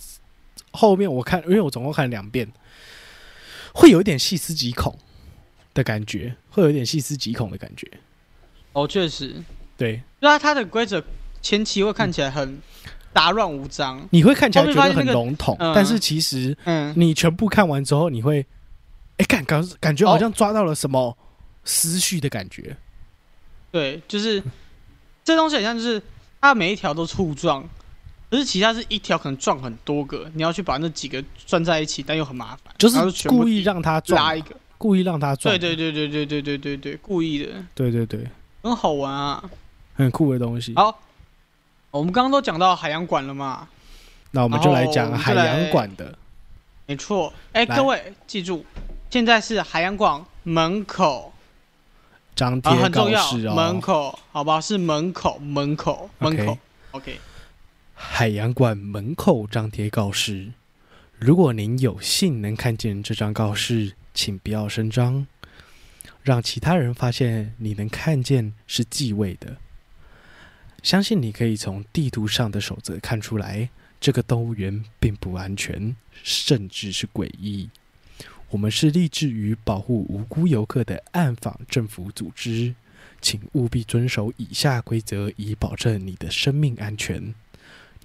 [0.71, 2.51] 后面我看，因为我总共看两遍，
[3.73, 4.97] 会有一点细思极恐
[5.73, 7.89] 的感觉，会有一点细思极恐的感觉。
[8.73, 9.35] 哦，确实，
[9.77, 11.03] 对，对啊，它的规则
[11.41, 12.59] 前期会看起来很
[13.13, 18.45] 杂乱无章，你会看起来觉得很笼统，嗯但是其实嗯，你全部看完之后，你会，
[19.17, 21.15] 哎，感感感觉好像抓到了什么
[21.63, 22.75] 思绪的感觉。
[23.71, 24.43] 对，就是
[25.23, 26.01] 这东西很像就是
[26.43, 27.63] 它每一条都是互撞，
[28.29, 35.57] 可是其他是一条可能撞很多个，你要去把那几个转在一起，但又很麻烦，就是故意让它撞拉一，个，故意让它撞。
[35.57, 38.27] 对对对对对对对对对，故意的，对对对，
[38.61, 39.41] 很好玩啊。
[39.95, 40.75] 很酷的东西。
[40.75, 40.99] 好，
[41.91, 43.69] 我们刚刚都讲到海洋馆了嘛，
[44.31, 46.13] 那我们就来讲海洋馆的。
[46.87, 47.31] 没错。
[47.53, 48.65] 哎，来各位记住，
[49.09, 51.32] 现在是海洋馆门口，
[52.35, 53.55] 张贴啊，很重告要，示哦。
[53.55, 56.57] 门口，好吧，是门口，门口，门口
[56.91, 57.11] OK。
[57.11, 57.19] OK，
[57.93, 60.51] 海洋馆门口张贴告示。
[61.17, 65.25] 如果您有幸能看见这张告示，请不要声张，
[66.21, 69.57] 让其他人发现你能看见是忌讳的。
[70.81, 73.69] 相信你可以从地图上的守则看出来，
[74.01, 77.69] 这个动物园并不安全，甚至是诡异。
[78.53, 82.75] 我们是立志于保护无辜游客的暗访政府组织，
[83.19, 87.33] 请务必遵守以下规则，以保证你的生命安全。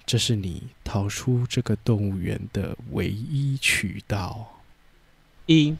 [0.07, 4.59] 这是你逃出这个动物园的唯一渠道。
[5.45, 5.75] 一，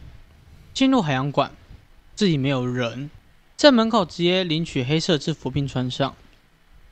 [0.71, 1.51] 进入海洋馆，
[2.15, 3.09] 这里没有人，
[3.57, 6.15] 在门口直接领取黑色制服并穿上，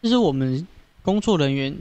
[0.02, 0.68] 这是我们
[1.04, 1.78] 工作人员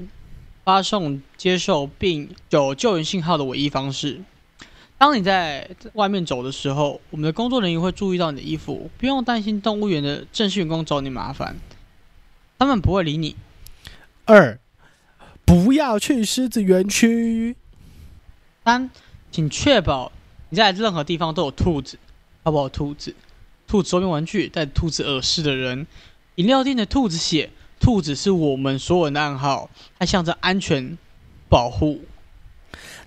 [0.63, 4.21] 发送、接受并有救援信号的唯一方式。
[4.99, 11.57] 当你在外面走的时候，我们的工作人员会注意到你的衣服，不用担心动物园的正式员工找你麻烦，
[12.59, 13.37] 他们不会理你。
[14.25, 14.59] 二，
[15.45, 17.57] 不要去狮子园区。
[18.65, 18.91] 三，
[19.31, 20.11] 请确保
[20.49, 21.99] 你在任何地方都有兔子，
[22.43, 22.67] 好不好？
[22.67, 23.15] 兔子，
[23.67, 25.87] 兔子周边玩具，带兔子耳饰的人，
[26.37, 30.97] 饮料店的兔子血，兔子是我们所有人的暗号，它象征安全、
[31.51, 32.01] 保护。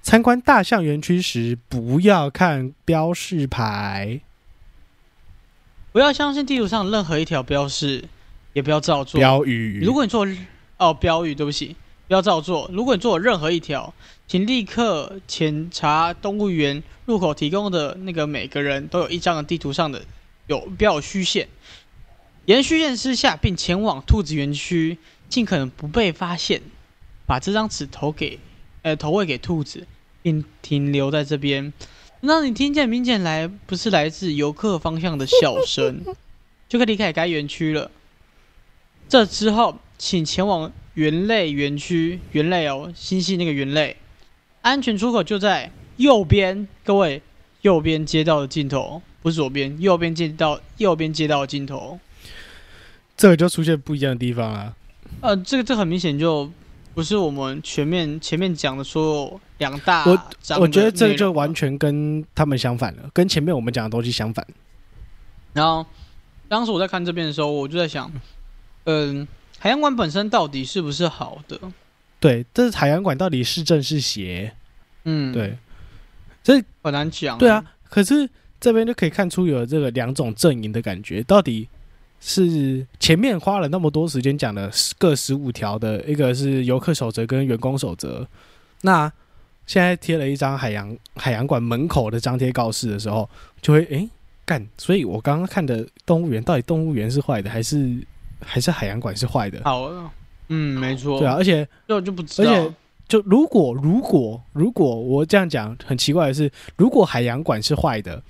[0.02, 4.22] 参观大象园区时，不要看标示牌，
[5.92, 8.06] 不要相信地图上任何一条标示，
[8.54, 9.20] 也不要照做。
[9.20, 9.82] 标语。
[9.84, 10.28] 如果你做
[10.78, 11.76] 哦标语，对不起，
[12.08, 12.70] 不要照做。
[12.74, 13.94] 如果你做任何一条，
[14.28, 20.02] 请立刻检查动物园入口提供的那个每个人都有一张的地图上的
[20.48, 21.48] 有标有虚线，
[22.46, 26.62] 沿虚线之下，并前往兔子园区，尽可能不被发现。
[27.28, 28.40] 把这张纸投给
[28.82, 29.86] 呃投喂给兔子，
[30.22, 31.72] 并停留在这边。
[32.22, 36.04] 让你听见明显来不是来自游客方向的笑声，
[36.68, 37.90] 就可以离开该园区了。
[39.08, 43.96] 这之后，请前往猿类园区，猿类哦，星系那个猿类，
[44.62, 47.22] 安全出口就在右边，各位，
[47.62, 52.00] 右边街道的尽头，不是左边，右边街道，右边街道的尽头。
[53.18, 54.76] 这个就出现不一样的地方啊。
[55.22, 56.52] 呃，这个这很明显就
[57.00, 60.22] 不是我们全面前面讲的所有两大我
[60.60, 64.46] 我觉得这个就完全跟他们相反了，跟前面我们讲的东西相反。
[65.54, 65.86] 然后
[66.50, 68.12] 当时我在看这边的时候，我就在想，
[68.84, 69.26] 嗯，
[69.58, 71.58] 海洋馆本身到底是不是好的？
[72.20, 74.54] 对，这是海洋馆到底是正是邪？
[75.06, 75.58] 嗯，，对，
[76.44, 77.38] 这很难讲。
[77.38, 81.70] 对啊，，可是这边就可以看出有这个两种阵营的感觉，到底
[82.20, 88.28] 是前面花了那么多时间讲的各十五条的，一个是游客守则跟员工守则，
[88.82, 89.12] 那
[89.66, 93.30] 现在贴了一张海洋海洋馆门口的张贴告示的时候，
[93.62, 94.10] 就会诶
[94.46, 97.98] 干，所以我刚刚看的动物园到底动物园是坏的，还是
[98.44, 99.62] 还是海洋馆是坏的？
[99.64, 99.92] 好，
[100.48, 101.20] 嗯，没错。
[101.20, 102.52] 对啊，，而且就就不知道。
[102.52, 102.74] 而且
[103.08, 108.22] 就如果如果如果我这样讲，很奇怪的是，如果海洋馆是坏的，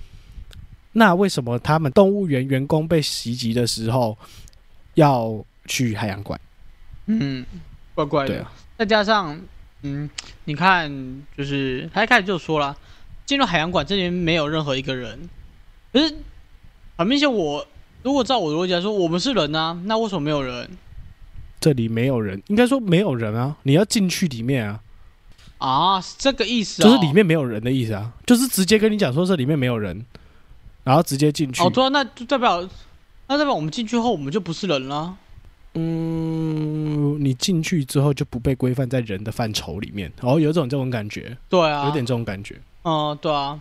[0.92, 4.16] 那为什么他们动物园员工被袭击的时候
[4.94, 6.40] 要去海洋馆？
[7.06, 7.44] 嗯，
[7.94, 8.28] 怪怪的。
[8.28, 9.40] 对啊，再加上，
[9.82, 10.08] 嗯，
[10.44, 10.90] 你看，
[11.36, 12.76] 就是他一开始就说了，
[13.24, 15.18] 进入海洋馆这边没有任何一个人，
[15.92, 16.14] 可是
[16.96, 17.66] 很明显我，
[18.02, 20.68] 如果照我的逻辑来说，我们是人啊，那为什么没有人
[21.60, 24.80] 这里没有人，应该说没有人啊，你要进去里面啊，
[25.58, 26.00] 啊？
[26.00, 30.04] 是这个意思、哦，就是里面没有人的意思啊，就是直接跟你讲说这里面没有人，
[30.84, 31.62] 然后直接进去。
[31.62, 32.68] 哦，对啊，那就代表，
[33.28, 35.16] 那代表我们进去后我们就不是人了。
[35.74, 42.60] 嗯，你进去之后就不被规范在人的范畴里面，哦，有种这种感觉，对啊，有点这种感觉。
[42.82, 43.60] 嗯，对啊，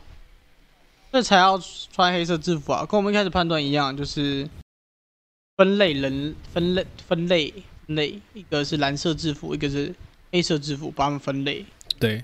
[1.11, 1.59] 这才要
[1.91, 4.49] 穿黑色制服啊，跟我们一开始判断一样，就是
[5.57, 7.53] 分类人分类分类
[7.85, 9.93] 分类，一个是蓝色制服，一个是
[10.31, 11.63] 黑色制服，把他们分类。
[11.99, 12.23] 对，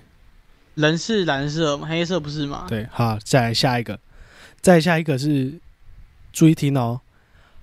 [0.74, 2.66] 人是蓝色，黑色不是吗？
[2.68, 4.00] 对，好，再来下一个，
[4.66, 5.60] 再下一个是
[6.34, 7.02] 注意听哦，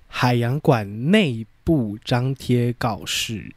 [0.07, 3.53] 海洋馆内部张贴告示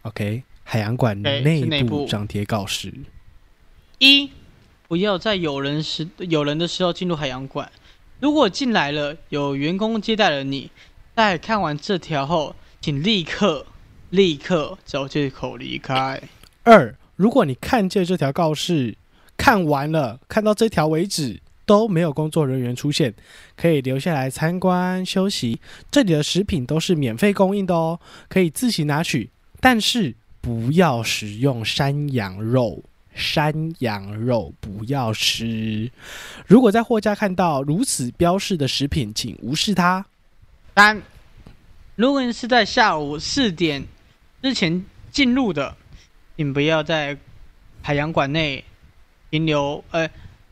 [0.00, 2.90] ，OK，海洋馆内内部部张贴告示，
[3.98, 4.30] 一，
[4.88, 7.70] 不要在有人时有人的时候进入海洋馆。
[8.18, 10.70] 如果进来了，有员工接待了你，
[11.14, 13.66] 在看完这条后，请立刻
[14.08, 16.22] 立刻走借口离开。
[16.62, 18.96] 二，如果你看见这条告示，
[19.36, 21.42] 看完了，看到这条为止。
[21.66, 23.12] 都没有工作人员出现，
[23.56, 25.60] 可以留下来参观休息。
[25.90, 29.28] 这里的食品都是免费供应的哦，可以自行拿取，
[29.60, 32.82] 但是不要食用山羊肉。
[33.18, 35.90] 山羊肉不要吃。
[36.46, 40.04] 如果在货架看到如此标示的食品，请无视它。
[40.74, 41.00] 三，
[41.94, 43.82] 如果你是在下午四点
[44.42, 45.74] 之前进入的，
[46.36, 47.16] 请不要在
[47.80, 48.62] 海洋馆内
[49.30, 49.82] 停留。
[49.92, 50.06] 呃，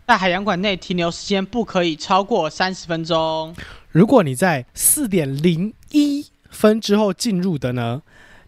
[0.06, 3.56] 在海洋馆内停留时间不可以超过三十分钟。
[3.90, 8.02] 如果你在四点零一分之后进入的呢，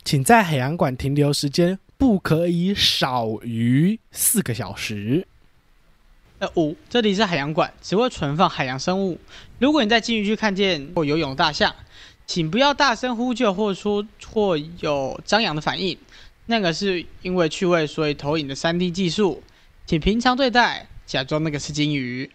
[0.05, 5.27] 请在海洋馆停留时间不可以少于四个小时。
[6.41, 9.19] 呃，五，这里是海洋馆，只会存放海洋生物。
[9.59, 11.75] 如果你在金鱼区看见或游泳大象，
[12.27, 15.97] 请不要大声呼救或说或有张扬的反应，
[16.45, 19.43] 那个是因为趣味所以投影的三 D 技术，
[19.87, 22.29] 请平常对待，假装那个是金鱼。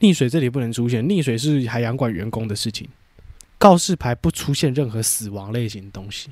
[0.00, 2.86] 溺水这里不能出现，溺水是海洋馆员工的事情。
[3.56, 6.28] 告示牌不出现任何死亡类型的东西，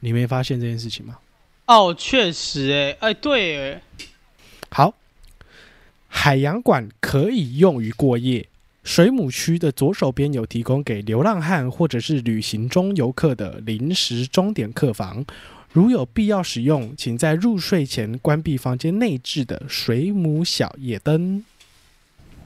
[0.00, 1.18] 你没发现这件事情吗？
[1.66, 3.80] 哦，确实，哎，哎，对，
[4.68, 4.94] 好，
[6.08, 8.46] 海洋馆可以用于过夜。
[8.84, 15.24] 水母区的左手边有提供给流浪汉或者是旅行中游客的临时钟点客房，
[15.72, 21.42] 如有必要使用，请在入睡前关闭房间内置的水母小夜灯。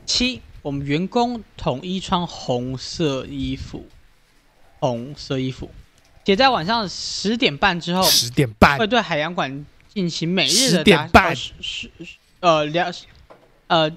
[0.04, 3.84] 七，我们员工统一穿红色衣服，
[4.78, 5.68] 红色衣服，
[6.24, 11.34] 且在晚上十点半之后十点半会对海洋馆进行每日的10点半
[12.38, 12.94] 呃两
[13.66, 13.90] 呃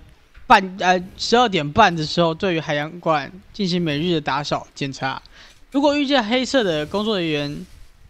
[0.47, 5.21] 半呃十二点半的时候，对于海洋馆进行每日的打扫检查。
[5.69, 7.65] 如果遇见黑色的工作人员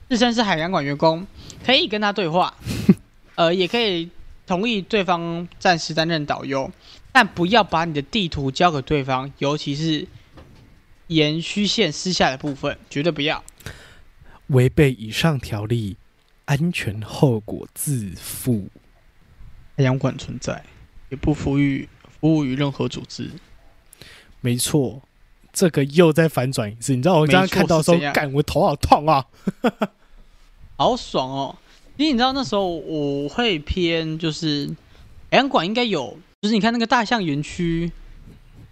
[0.09, 1.25] 自身是海洋馆员工，
[1.63, 2.55] 可以跟他对话，
[3.35, 4.09] 呃，也可以
[4.47, 6.71] 同意对方暂时担任导游，
[7.11, 10.07] 但不要把你的地图交给对方，尤其是
[11.07, 13.43] 沿虚线私下的部分，绝对不要。
[14.47, 15.95] 违背以上条例，
[16.45, 18.67] 安全后果自负。
[19.77, 20.63] 海洋馆存在，
[21.09, 21.87] 也不服于
[22.19, 23.29] 服务于任何组织。
[24.41, 25.03] 没错，
[25.53, 26.95] 这个又在反转一次。
[26.95, 29.23] 你知道我刚刚看到的时候干我头好痛啊！
[30.79, 31.55] 好爽哦！
[31.97, 34.65] 因为你知道那时候我会偏就是
[35.29, 37.91] 海洋馆应该有，就是你看那个大象园区，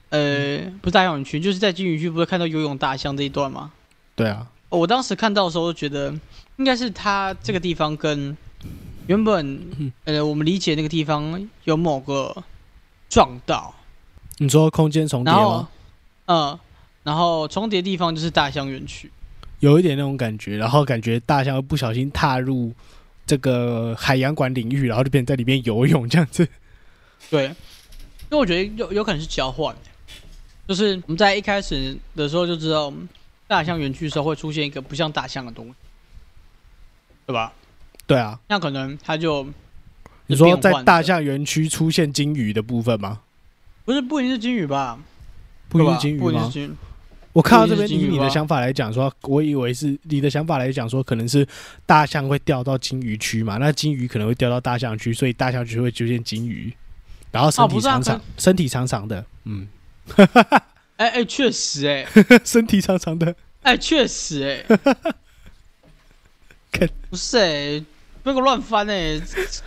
[0.08, 3.74] 呃，不是大象园区，就是在金鱼区不是看到游泳大象这一段吗？
[4.16, 6.18] 对啊，我当时看到的时候，就觉得
[6.56, 8.38] 应该是它这个地方跟
[9.08, 12.34] 原本呃我们理解那个地方有某个
[13.10, 13.76] 撞到，
[14.38, 15.68] 你说空间重叠吗？
[16.28, 16.58] 呃，
[17.04, 19.12] 然后重叠地方就是大象园区。
[19.60, 22.74] 有一点那种感觉，然后感觉大象不小心踏入
[23.26, 26.48] 这个海洋馆领域，然后就变成在里面游泳这样子。
[27.30, 27.54] 对，因
[28.32, 29.82] 为我觉得有有可能是交换的，
[30.68, 32.94] 就是我们在一开始的时候就知道
[33.48, 35.74] 大象园区的时候会出现一个不像大象的东西，
[37.26, 37.52] 对吧？
[38.06, 39.46] 对啊，那可能它就
[40.28, 43.22] 你说在大象园区出现金鱼的部分吗？
[43.84, 45.00] 不是不一定是金鱼吧？
[45.68, 46.24] 不一定是金鱼吗？
[46.24, 46.76] 不一定是金鱼。
[47.34, 51.48] 我看到这边以你的想法来讲说，我以为是你的想法来讲说，可能是
[51.86, 56.74] 大象会掉到金鱼区嘛，那金鱼可能会掉到大象区，所以大象区会出现金鱼，
[57.32, 59.68] 然后身体长长，身体长长的，嗯，
[60.98, 62.08] 哎哎，确实哎、
[62.44, 64.78] 身体长长的，哎，确实哎、
[66.72, 67.84] 看不是哎、
[68.24, 69.22] 不要乱翻哎、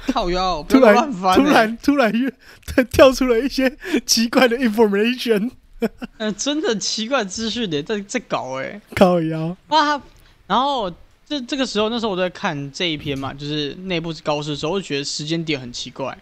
[0.08, 5.52] 靠腰，不要乱翻、欸，突然突然又跳出了一些奇怪的 information，
[6.18, 10.00] 呃，真的奇怪的资讯的在在搞哎、靠腰，啊，
[10.46, 10.90] 然后
[11.26, 16.16] 这这个时候，那时候我在看这一篇嘛，就是内部高试的时候，我就觉得时间点很奇怪，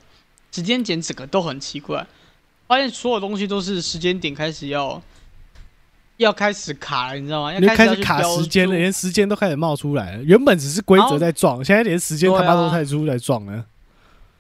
[0.53, 2.07] 时间点整个都很奇怪，
[2.67, 5.03] 发现所有东西都是时间点开始要
[6.19, 7.53] 要开始卡了，你知道吗？
[7.53, 10.23] 要你就开始卡时间了，注连时间都开始冒出来了。
[10.23, 13.65] 原本只是规则在撞，现在连时间他妈都开始出来撞了。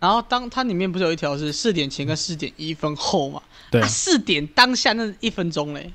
[0.00, 3.42] 然后当它里面不是有一条是四点前跟四点一分后嘛？
[3.70, 5.92] 对啊，四点当下那一分钟嘞，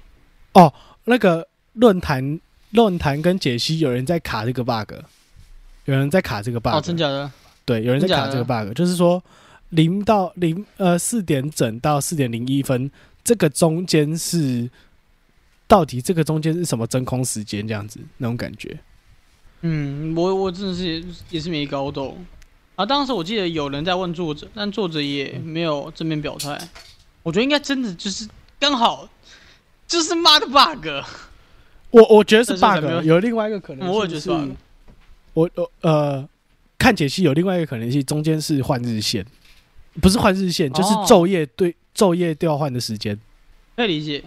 [0.52, 0.74] 哦
[1.06, 2.40] 那个论坛
[2.72, 4.94] 论坛跟解析有人在卡这个 bug，
[5.86, 7.32] 有人在卡这个 bug，、哦，真假的？
[7.66, 9.24] 对，有人在卡这个 bug，就是说
[9.70, 12.92] 零到零呃四点整到四点零一分，
[13.24, 14.70] 这个中间是
[15.68, 18.78] 到底这个中间是什么真空时间这样子那种感觉。
[19.62, 22.24] 嗯，我我真的是也也是没搞懂。
[22.76, 26.60] 啊，当时我记得有人在问作者，但作者也没有正面表态。
[27.22, 28.28] 我觉得应该真的就是
[28.60, 29.08] 刚好，
[29.88, 30.88] 就是妈的 bug。
[31.92, 34.50] 我我觉得是 bug，没有有另外一个可能性我也觉得是 bug
[35.34, 36.28] 我我呃
[36.78, 39.26] 看解析有另外一个可能性，中间是换日线，
[40.02, 43.18] 不是换日线，就是哦昼夜对昼夜调换的时间。
[43.76, 44.24] 可以理解。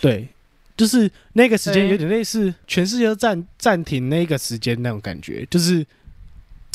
[0.00, 0.28] 对，
[0.76, 5.84] 就是那个时间有点类似全世界都暂暂停那个时间那种感觉，就是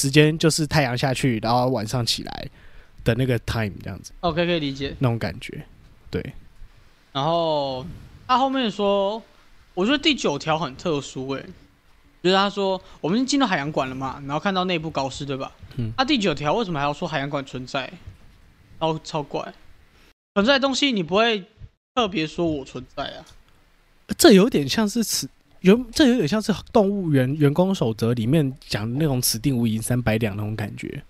[0.03, 2.49] 时间就是太阳下去，然后晚上起来
[3.05, 4.93] 的那个 time 这样子，OK 可以理解。
[4.99, 5.65] 那种感觉。
[6.11, 6.21] 对，
[7.13, 7.85] 然后
[8.27, 9.23] 他后面说，
[9.73, 11.45] 我觉得第九条很特殊诶、
[12.21, 15.49] 就是他说我们进到海洋馆了嘛，然后看到内部高湿对吧？
[15.77, 17.89] 嗯那、第九条为什么还要说海洋馆存在？
[18.77, 19.53] 超超怪，
[20.35, 21.45] 存在的东西你不会
[21.95, 23.23] 特别说我存在啊？
[24.17, 25.29] 这有点像是此
[25.63, 31.03] 原，这有点像是动物园员工守则里面讲的那种“此地无银三百两”那种感觉。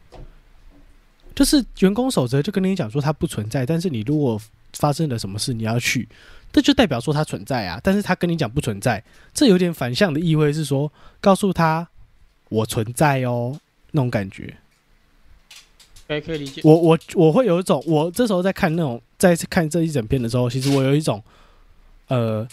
[1.36, 4.40] 就是员工守则就跟你讲说它不存在，但是你如果
[4.74, 6.08] 发生了什么事你要去，
[6.52, 7.80] 这就代表说它存在啊。
[7.84, 11.88] 但是他跟你讲不存在，这有点反向的意味是说告诉他
[12.50, 13.60] 我存在哦
[13.92, 14.56] 那种感觉。
[16.08, 16.62] 可以可以理解。
[16.64, 21.24] 我我我会有一种，我这时候在看那种在看这一整篇的时候，其实我有一种，
[22.10, 22.48] 呃，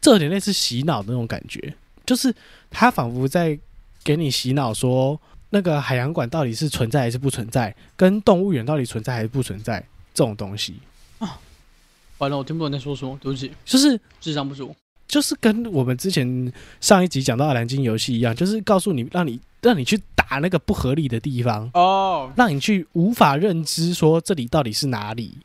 [0.00, 1.74] 这有点类似洗脑的那种感觉，
[2.06, 2.34] 就是
[2.70, 3.58] 他仿佛在
[4.04, 5.20] 给你洗脑说，
[5.50, 9.80] 那个海洋馆到底是存在还是不存在，跟动物园到底存在还是不存在
[10.14, 10.74] 这种东西
[11.18, 11.38] 啊，
[12.18, 14.74] 完了，我听不懂你在说什么，对不起，就是智商不足。
[15.06, 25.38] 就是跟我们之前上一集讲到的蓝鲸游戏一样，就是告诉你让你让你去打那个不合理的地方，哦让你去无法认知说这里到底是哪里。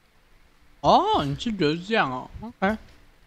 [0.82, 2.76] 哦，你是觉得是这样哦？OK，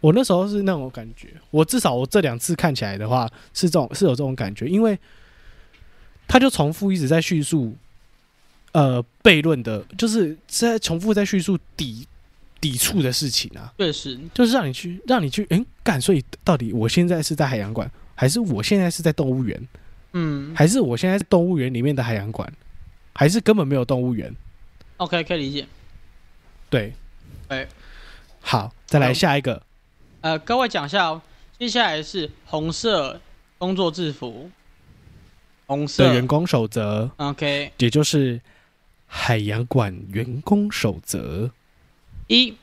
[0.07, 4.97] 我那时候是那种感觉，我至少我这两次看起来的话是这种是有这种感觉，因为
[6.29, 7.77] 他就重复一直在叙述，
[8.71, 12.07] 呃，悖论的，就是在重复在叙述抵
[12.61, 19.69] 抵触的事情啊，确实，就是让你去让你去，诶，干，所以到底我现在是在海洋馆，还是我现在是在动物园，
[20.13, 20.55] 嗯。
[20.55, 22.49] 还是我现在是动物园里面的海洋馆，
[23.13, 24.33] 还是根本没有动物园
[24.99, 25.67] ？，OK 可以理解。
[26.71, 26.93] 对，
[27.49, 27.67] 哎。
[28.41, 29.61] 好，再来下一个，
[30.27, 31.23] 呃，各位讲一下哦，
[31.57, 33.21] 接下来是红色
[33.59, 34.51] 工作制服，
[35.69, 38.41] 红的色员工守则，OK 也就是
[39.07, 41.49] 海洋馆员工守则。
[42.27, 42.57] 一，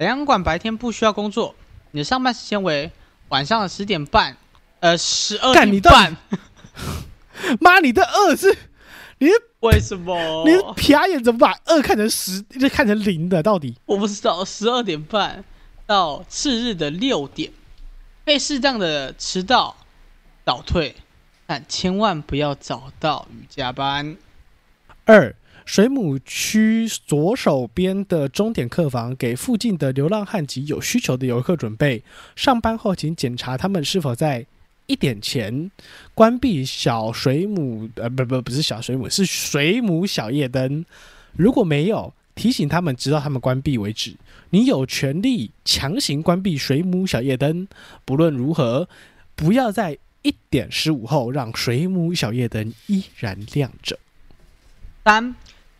[0.00, 1.54] 海洋馆白天不需要工作，
[1.92, 2.90] 你的上班时间为
[3.28, 4.36] 晚上的十点半，
[4.80, 6.16] 呃，十二点半。
[7.60, 8.52] 妈，你的二是
[9.18, 9.28] 你
[9.60, 10.42] 为什么？
[10.44, 13.40] 你的撇眼怎么把二看成十，就看成零的？
[13.44, 13.76] 到底？
[13.86, 15.44] 我不知道，十二点半
[15.86, 17.52] 到次日的六点，
[18.24, 19.76] 可以适当的迟到、
[20.44, 20.94] 早退，
[21.46, 24.16] 但千万不要早到与加班。
[25.04, 25.34] 二，
[25.64, 32.02] 水母区左手边的钟点客房给附近的流浪汉及有需求的游客准备。
[32.34, 34.44] 上班后，请检查他们是否在
[34.86, 35.70] 一点前
[36.14, 40.84] 关闭小水母，呃，不不不是小水母，是水母小夜灯。
[41.36, 44.14] 如果没有，提醒他们直到他们关闭为止。
[44.50, 47.66] 你有权利强行关闭水母小夜灯。
[48.04, 48.88] 不论如何，
[49.34, 53.98] 不要在一点十五后让水母小夜灯依然亮着。
[55.04, 55.34] 三，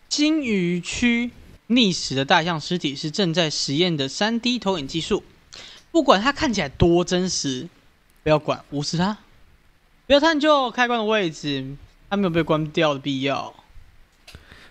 [0.08, 1.30] 金鱼区
[1.68, 5.22] 溺死的大象尸体是正在实验的 3D 投影技术，
[5.90, 7.68] 不管它看起来多真实，
[8.22, 9.18] 不要管，无视它，
[10.06, 11.76] 不要探究开关的位置，
[12.08, 13.52] 它没有被关掉的必要。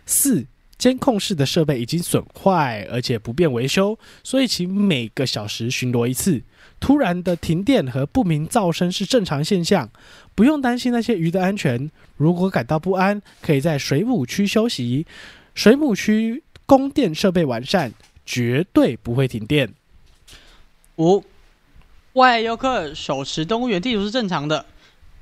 [0.05, 0.45] 四，
[0.85, 6.43] 监控室的设备已经损坏，而且不便维修，所以请每个小时巡逻一次。
[6.79, 9.89] 突然的停电和不明噪声是正常现象，
[10.35, 11.89] 不用担心那些鱼的安全。
[12.17, 15.07] 如果感到不安，可以在水母区休息。
[15.55, 17.91] 水母区供电设备完善，
[18.23, 19.73] 绝对不会停电。
[20.97, 21.23] 五，
[22.13, 24.63] 外游客手持动物园地图是正常的，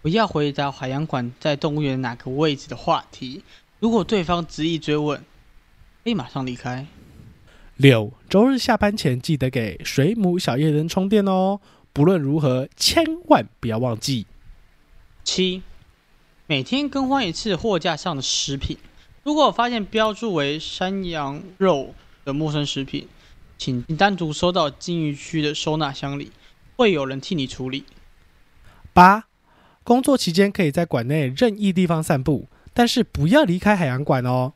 [0.01, 3.41] 不要回答海洋馆在动物园哪个位置的话题。
[3.80, 5.24] 如果对方执意追问，
[6.04, 6.86] 可以马上离开。
[7.78, 11.62] 六，周日下班前记得给水母小夜灯充电哦。
[11.93, 14.26] 不论如何，千万不要忘记。
[15.24, 15.64] 七，
[16.45, 18.78] 每天更换一次货架上的食品。
[19.24, 21.95] 如果发现标注为山羊肉
[22.26, 23.08] 的陌生食品，
[23.58, 26.32] 请单独收到金鱼区的收纳箱里，
[26.76, 27.86] 会有人替你处理。
[28.91, 29.28] 八，
[29.84, 34.54] 工作期间可以在馆内任意地方散步，但是不要离开海洋馆哦。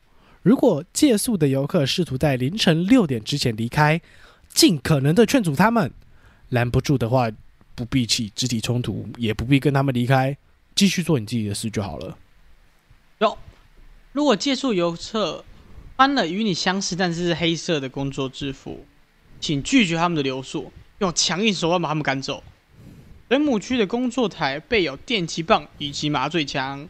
[0.47, 3.99] 如果借宿的游客试图在凌晨六点之前离开，
[4.47, 5.91] 尽可能的劝阻他们。
[6.51, 7.29] 拦不住的话，
[7.75, 10.37] 不必起肢体冲突，也不必跟他们离开，
[10.73, 12.17] 继续做你自己的事就好了。
[14.13, 15.43] 如果借宿游客
[15.97, 18.85] 穿了与你相似但是是黑色的工作制服，
[19.41, 22.41] 请拒绝他们的留宿，用强硬手段把他们赶走。
[23.27, 26.87] 水母区的工作台备有电击棒以及麻醉枪，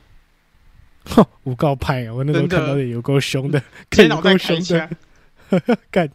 [1.15, 2.13] 哼，无告派啊！
[2.13, 4.89] 我那时候看到的有够凶的，直接看有够凶的。
[5.89, 6.09] 干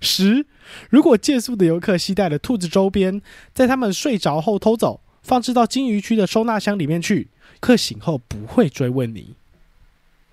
[0.00, 0.44] 十，
[0.90, 3.22] 如果借宿的游客携带了兔子周边，
[3.54, 7.28] 在他们睡着后偷走，放置到金鱼区的收纳箱里面去，
[7.60, 9.34] 客醒后不会追问你。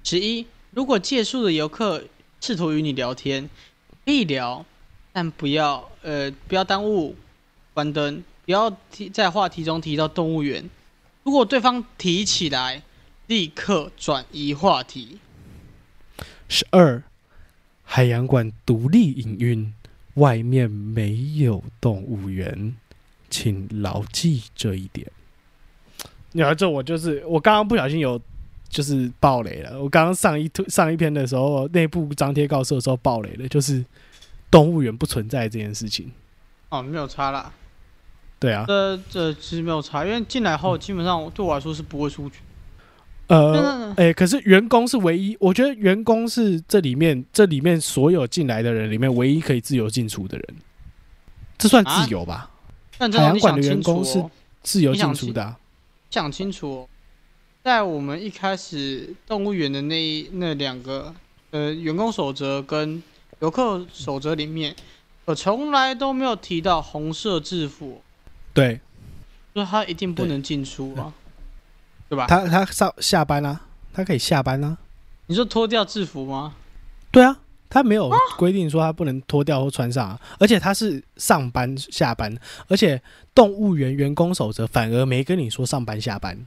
[0.03, 2.03] 十一，如果借宿的游客
[2.41, 3.47] 试图与你聊天，
[4.05, 4.65] 可以聊，
[5.13, 7.15] 但不要呃不要耽误，
[7.73, 10.67] 关灯，不要提在话题中提到动物园。
[11.23, 12.81] 如果对方提起来，
[13.29, 15.19] 立刻转移话题。
[16.47, 17.03] 十二，
[17.83, 19.71] 海洋馆独立营运，
[20.15, 22.75] 外面没有动物园，
[23.29, 25.07] 请牢记这一点。
[26.31, 28.19] 你看，这我就是我刚刚不小心有
[28.67, 29.79] 就是爆雷了。
[29.79, 33.85] 我刚刚上一上一篇的时候，内部张贴告示的时候爆雷了，就是
[34.49, 36.11] 动物园不存在这件事情。
[36.69, 37.53] 哦，没有差啦。
[38.39, 42.39] 对啊，这这其实没有差，因为进来后基本上对我来说是不会出去。
[43.29, 50.47] 呃，哎、可是员工是唯一，我觉得员工是这里面这里面所有进来的人里面唯一可以自由进出的人，
[51.57, 52.49] 这算自由吧？
[52.97, 54.29] 但这你海洋馆的员工是哦
[54.63, 55.57] 自由进出的啊、
[56.09, 56.89] 讲清楚、哦，
[57.63, 61.13] 在我们一开始动物园的那一那两个
[61.51, 63.01] 呃员工守则跟
[63.39, 64.75] 游客守则里面，
[65.25, 68.01] 我从来都没有提到红色制服，
[68.53, 68.79] 对。
[69.51, 71.11] 就是他一定不能进出啊，
[72.09, 72.25] 对吧？
[72.27, 73.61] 他他上下班啊，
[73.93, 74.77] 他可以下班啊。
[75.27, 76.55] 你说脱掉制服吗？
[77.11, 77.39] 对啊，
[77.69, 82.35] 他没有规定说他不能脱掉或穿上、啊，而且他是上班下班，
[82.67, 83.01] 而且
[83.33, 86.37] 动物园员工守则反而没跟你说上班下班。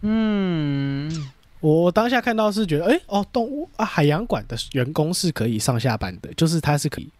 [0.00, 1.30] 嗯，
[1.60, 7.10] 我我当下看到是觉得，哎、哦，动物啊，海洋馆的员工是可以上下班的，就是他是可以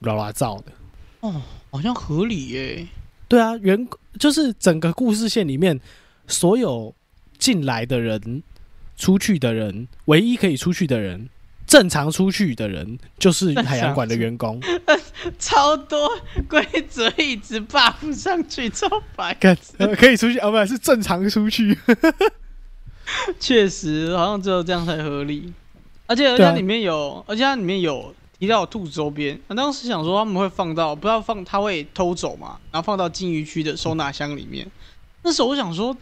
[0.00, 0.72] 啦啦照的。
[1.20, 2.86] 哦，好像合理耶。
[3.28, 5.80] 对啊，员就是整个故事线里面
[6.30, 6.94] 所有
[7.38, 8.42] 进来的人、
[8.96, 11.28] 出去的人，唯一可以出去的人、
[11.66, 14.60] 正常出去的人，就是海洋馆的员工。
[15.38, 16.10] 超多
[16.48, 19.34] 规则一直 buff 上去，超白。
[19.34, 21.76] 看、呃可以出去啊，不是正常出去。
[23.38, 25.52] 确实，好像只有这样才合理。
[26.06, 29.38] 而且，而且它里面有，而且它里面有提到兔子周边。
[29.48, 34.66] 我当时想说他们会放到，不知道放，他会偷走嘛，然后放到禁渔区的收纳箱里面。
[35.22, 35.96] 那时候我想说，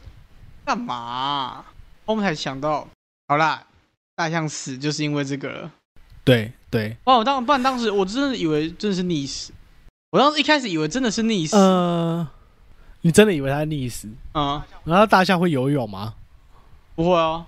[0.69, 1.65] 干嘛啊、
[2.05, 2.87] 后面才想到，
[3.27, 3.65] 好啦，
[4.15, 5.73] 大象死就是因为这个了。
[6.25, 9.51] 对对，不然我当不然当时我真的以为真的是溺死，
[10.11, 12.29] 我当时一开始以为真的是溺死，呃，
[13.01, 14.11] 你真的以为他溺死？
[14.35, 16.17] 嗯，然后大象会游泳吗？
[16.95, 17.47] 不会啊，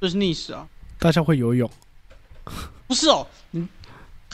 [0.00, 0.66] 就是溺死啊。
[0.98, 1.70] 大象会游泳？
[2.88, 3.68] 不是哦，你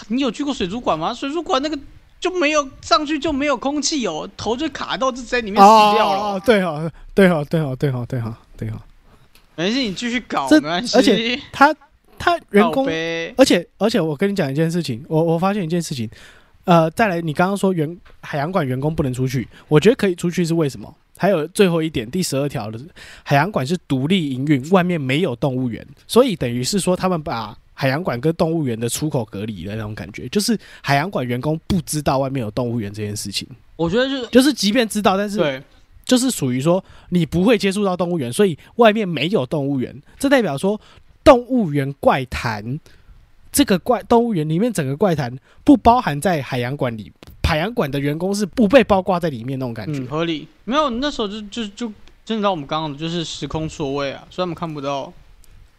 [0.07, 1.13] 你有去过水族馆吗？
[1.13, 1.79] 水族馆那个
[2.21, 6.19] 就没有上去就没有空气哦，头就卡到就在里面死掉了。
[6.19, 8.81] 哦，对哦，对哦，对哦，对哦，对哦，对哦。
[9.57, 10.97] 没事，你继续搞，没关系。
[10.97, 11.75] 而且他
[12.19, 12.87] 他员工
[13.37, 16.09] 而且而且我跟你讲一件事情，我我发现一件事情，
[16.65, 20.93] 呃，再来，你刚刚说员海洋馆员工不能出去，我觉得可以出去是为什么？
[21.17, 22.79] 还有最后一点，第十二条的
[23.25, 35.63] 海洋馆是独立营运，外面没有动物园，所以等于是说他们把海洋馆跟动物园的出口隔离的那种感觉，就是海洋馆员工不知道外面有动物园这件事情，我觉得就是就是即便知道，但是对，
[36.05, 40.81] 就是属于说你不会接触到动物园，所以外面没有动物园，这代表说
[41.23, 42.81] 动物园怪谈
[43.53, 47.13] 这个怪动物园里面整个怪谈不包含在海洋馆里，
[47.45, 50.01] 海洋馆的员工是不被包括在里面那种感觉。
[50.01, 50.49] 嗯，合理。
[50.65, 51.93] 没有，那时候就就就
[52.25, 55.13] 真的到我们刚刚的就是时空错位啊，所以他们看不到。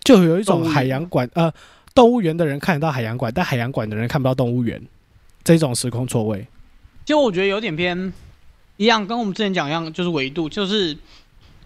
[0.02, 1.54] 就有一种海洋馆呃
[2.00, 4.82] 动物园的人看得到海洋馆，但海洋馆的人看不到动物园，
[5.44, 6.48] 这种时空错位。
[7.06, 8.14] 其实我觉得有点偏
[8.78, 10.98] 一样，跟我们之前讲一样，就是维度，就是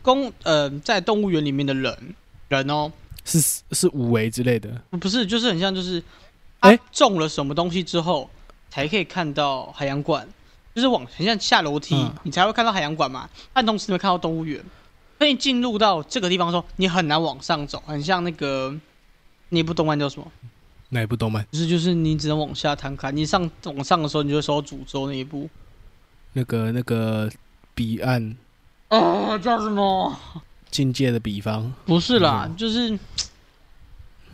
[0.01, 2.15] 公呃在动物园里面的人
[2.47, 2.91] 人哦，
[3.23, 6.01] 是是五维之类的，不是，就是很像，就是
[6.61, 8.27] 哎他种了什么东西之后，
[8.71, 10.27] 才可以看到海洋馆，
[10.73, 13.29] 就是往很像下楼梯，嗯你才会看到海洋馆嘛。
[13.53, 14.59] 但同时你会看到动物园。
[15.19, 18.75] 所以进入到这个地方的时候，你很难往上走，很像那个
[19.53, 20.27] 那部动漫叫什么？
[20.89, 21.45] 哪一部动漫？
[21.51, 25.49] 就是就是你只能往下摊开，你上往上的时候，你就会受到诅咒那一部。
[26.33, 27.29] 那个那个
[27.73, 28.35] 彼岸
[28.89, 30.15] 哦，叫什么？
[30.69, 31.71] 境界的比方。
[31.85, 32.97] 不是啦，嗯就是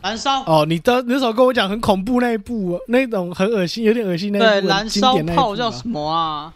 [0.02, 0.42] 燃烧。
[0.44, 6.52] 哦，你的那时候跟我讲很恐怖那一部，那种很恶心，有点恶心那一部对，燃烧炮叫什么啊？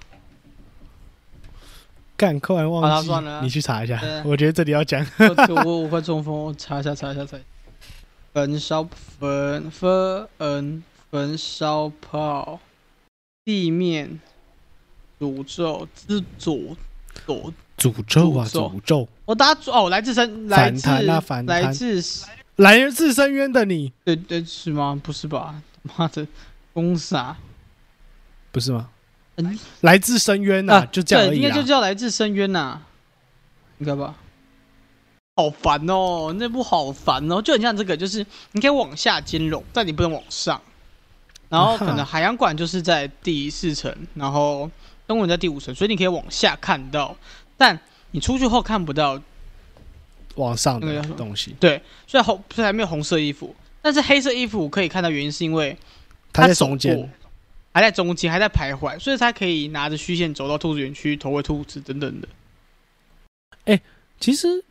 [2.16, 4.00] 干，突然忘记，啦算了你去查一下。
[4.24, 7.46] 我觉得这里要讲，我我我快中风，我查一下查一下查一下。
[8.34, 8.82] 焚烧
[9.18, 12.58] 焚焚焚烧炮，
[13.44, 14.20] 地面
[15.20, 16.76] 诅咒之诅
[17.24, 17.52] 诅。
[17.78, 19.08] 诅咒啊，诅咒！
[19.24, 21.00] 我打哦，来自深来自啊
[21.46, 22.02] 来自
[22.56, 24.98] 来自深渊的你，对对是吗？
[25.02, 25.54] 不是吧？
[25.82, 26.26] 妈的，
[26.72, 27.36] 公傻
[28.52, 28.88] 不是吗？
[29.36, 31.34] 嗯来自深渊呐，就这样啊啦。
[31.42, 32.80] 该就叫来自深渊呐，
[33.78, 34.14] 应该吧？
[35.36, 40.60] 好烦哦，那部好烦哦，就很像这个，就是你可以往下兼容，但你不能往上。
[41.48, 44.70] 然后可能海洋馆就是在第四层，然后
[45.06, 47.16] 动物园在第五层，所以你可以往下看到，
[47.56, 47.78] 但
[48.12, 49.20] 你出去后看不到
[50.36, 55.76] 往上的东西，对，所以红虽然没有红色衣服，但是黑色衣服可以看到原因是因为
[56.32, 57.12] 它在中间，
[57.72, 62.28] 还在中间，还在徘徊，所以他可以拿着虚线走到兔子园区投喂兔子等等的。
[63.64, 63.80] 哎
[64.18, 64.64] 其实，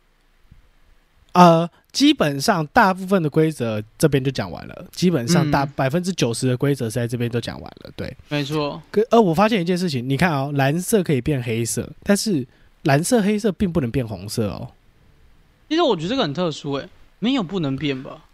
[1.34, 7.92] 呃，基本上大部分的规则这边就讲完了，基本上大嗯百分之九十的规则是在这边都讲完了。
[7.94, 12.46] 对，没错，可呃，我发现一件事情，你看哦，蓝色可以变黑色，但是
[12.82, 14.70] 蓝色、黑色并不能变红色哦，
[15.68, 18.24] 其实我觉得这个很特殊哎，没有不能变吧？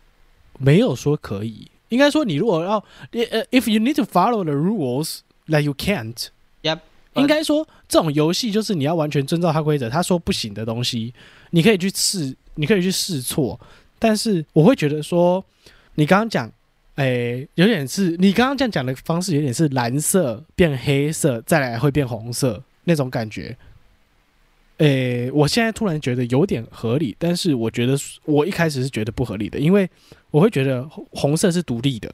[0.59, 1.71] 没有说可以。
[1.89, 2.77] 应该说，你如果要
[3.11, 6.29] 呃，if you need to follow the rules, that you can't。
[6.63, 6.79] Yep，
[7.15, 11.13] 应该说，这种游戏就是你要完全遵照它规则，他说不行的东西，
[11.51, 13.59] 你可以去试，你可以去试错。
[13.99, 15.45] 但是我会觉得说，
[15.95, 16.51] 你刚刚讲，
[16.97, 23.57] 诶、有点是你刚刚这样讲的方式，有点是蓝色变黑色，再来会变红色那种感觉。
[24.79, 27.95] 诶、我现在突然觉得有点合理，但是我觉得
[28.25, 29.89] 我一开始是觉得不合理的，因为
[30.31, 32.11] 我会觉得红红色是独立的，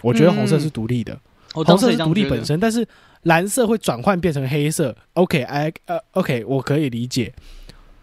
[0.00, 1.18] 我觉得红色是独立的。
[1.52, 2.84] 红色是独立本身，但是
[3.22, 4.96] 蓝色会转换变成黑色。
[5.12, 7.32] OK，I 呃 OK，我可以理解，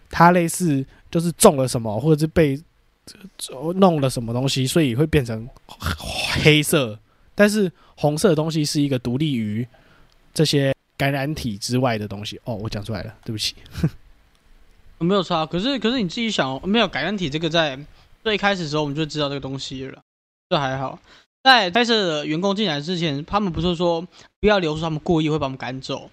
[0.10, 2.60] 它类似就是中了什么，或者是被
[3.76, 5.48] 弄了什么东西，所以会变成
[6.44, 6.98] 黑色。
[7.36, 9.68] 但是红色的东西是一个独立于
[10.34, 12.40] 这些感染体之外的东西。
[12.46, 13.56] 哦，我讲出来了，对不起。
[15.00, 17.80] 没有差，可是可是你自己想，没有感染体这个在
[18.24, 20.00] 最开始的时候我们就知道这个东西了，
[20.50, 21.00] 这还好。
[21.44, 24.08] 在拍摄的员工进来之前，他们不是说
[24.40, 26.12] 不要留宿，他们故意会把我们赶走。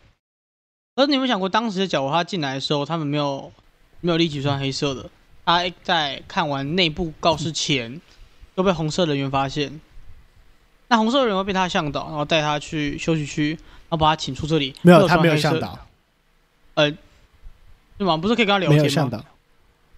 [0.95, 3.53] 而你有没有想过，当时的角他进来的时候，他们没有
[4.01, 5.11] 没有立即穿黑色的，
[5.45, 8.01] 他在看完内部告示前，
[8.55, 9.81] 都被红色人员发现。
[10.89, 14.75] 那红色人员会被他向导，然后带他去休息区，然后把他请出这里。
[14.83, 15.79] 没有，他没有向，导，
[16.75, 18.17] 对吗？
[18.17, 18.85] 不是可以跟他聊天吗？
[18.85, 19.25] 有向导。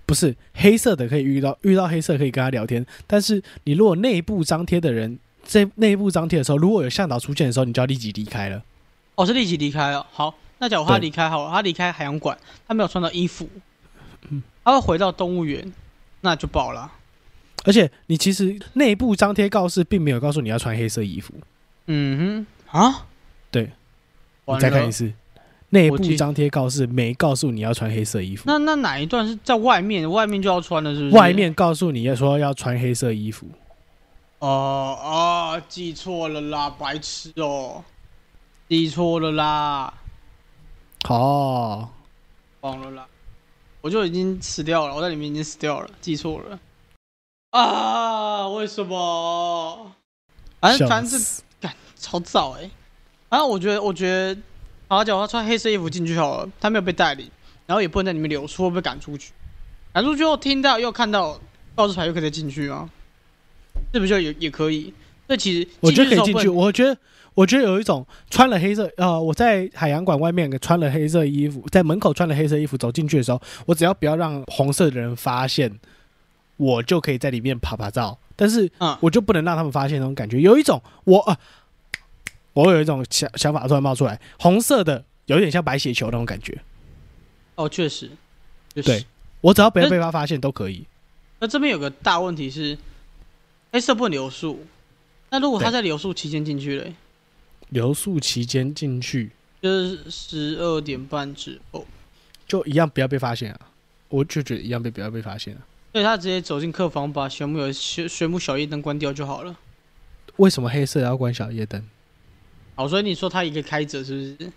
[0.07, 8.61] 不是黑色的可以遇到遇到黑色可以跟他聊天，但是你如果内部张贴的人在内部张贴的时候，如果有向导出现的时候，你就要立即离开了。
[9.15, 10.05] 哦，是立即离开了。
[10.11, 12.37] 好，那假如他对离开好了，他离开海洋馆，
[12.67, 13.49] 他没有穿到衣服，
[14.29, 15.73] 嗯他会回到动物园，
[16.21, 16.93] 那就爆了。
[17.65, 21.35] 而且你其实内部张贴告示，并没有告诉你要穿黑色衣服。
[21.87, 23.07] 嗯哼，啊，
[23.51, 23.73] 对，
[24.47, 24.93] 你再看一。
[24.93, 25.13] 次，
[25.71, 30.09] 内部张贴告示没告诉你要穿黑色衣服，那那哪一段是在外面？
[30.11, 31.17] 外面就要穿的，是不是？
[31.17, 31.33] 外。
[31.33, 33.47] 面告诉你要说要穿黑色衣服。
[34.41, 37.85] 哦哦，记错了啦，白痴哦，
[38.69, 39.95] 记错了啦，
[41.09, 41.89] 哦，
[42.63, 43.07] 忘了啦，
[43.81, 46.59] 我就已经死掉了，我在里面已经死掉了，记错了。
[47.51, 49.93] 啊，为什么？
[50.61, 52.71] 反正反正这死干超早哎、
[53.29, 54.41] 然后我觉得，我觉得，
[54.89, 57.31] 好，假如他穿黑色衣服进去好了，他没有被带领，
[57.67, 59.33] 然后也不能在里面留出，会被赶出去。
[59.93, 61.41] 赶出去后听到又看到
[61.75, 62.91] 告示牌，又可以再进去吗？
[63.93, 64.93] 是不是就也也可以？
[65.31, 66.49] 这其实我觉得可以进去。
[66.49, 66.99] 我觉得，
[67.35, 75.79] 我觉得有一种穿了黑色，呃，我在海洋馆外面穿了黑色衣服，在门口穿了黑色衣服走进去的时候，我只要不要让红色的人发现，
[76.57, 78.19] 我就可以在里面拍拍照。
[78.35, 80.41] 但是嗯，我就不能让他们发现那种感觉。
[80.41, 81.39] 有一种我啊、
[82.55, 86.61] 我有一种想想法突然冒出来，红色的有点像白血球那种感觉。
[87.55, 88.11] 哦，确实，
[88.75, 89.07] 确实对。
[89.43, 90.85] 我只要不要被他发现都可以。
[91.39, 92.77] 那这边有个大问题是，
[93.71, 94.67] 黑色不能留宿。
[95.31, 96.95] 那如果他在留宿期间进去嘞，
[97.69, 99.31] 留宿期间进去
[99.63, 101.87] 就是十二点半之后，
[102.47, 103.61] 就一样不要被发现啊！
[104.09, 105.63] 我就觉得一样被不要被发现啊！
[105.93, 109.57] 所以他直接走进客房，把玄木有玄玄木小夜灯关掉就好了。
[110.37, 111.85] 为什么黑色要关小夜灯？
[112.75, 114.53] 好，所以你说他一个开着是不是？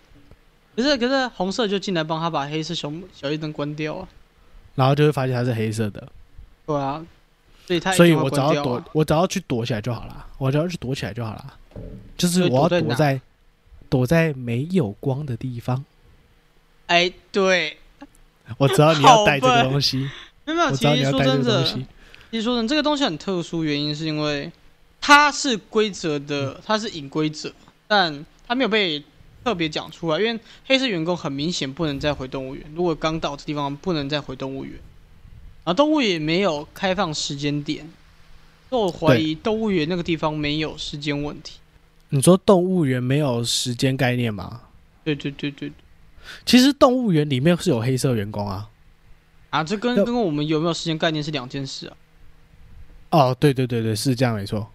[0.74, 4.08] 可是可是红色就进来帮他把黑色小小夜灯关掉啊。
[4.74, 6.08] 然后就会发现它是黑色的，
[6.66, 7.06] 对啊，
[7.66, 11.58] 所以他所以我只要躲我只要去躲起来就好了，我只要去躲起来就好了。
[12.16, 13.20] 就是我要躲在
[13.88, 15.84] 躲在没有光的地方，
[16.86, 17.76] 哎，对，
[18.58, 20.08] 我知道你要带这个 东西，
[20.44, 21.86] 没有，我知道你其实要带这说真的，个东西。
[22.30, 24.50] 其实说真的，这个东西很特殊，原因是因为
[25.00, 27.52] 它是规则的，它是隐规则，
[27.88, 29.02] 但它没有被
[29.44, 30.20] 特别讲出来。
[30.20, 34.74] 因为黑色员工很明显不能再回动物园，如果刚到这地方不能再回动物园，
[35.64, 37.88] 然后动物园没有开放时间点，
[38.68, 41.58] 所以我怀疑动物园那个地方没有时间问题。
[42.10, 44.60] 你说动物园没有时间概念吗？
[45.02, 45.74] 对对对对，对
[46.46, 48.68] 其实动物园里面是有黑色员工啊，
[49.50, 51.96] 啊，这跟跟我们有没有时间概念是两件事啊。
[53.10, 54.70] 哦，对对对对，是这样没错。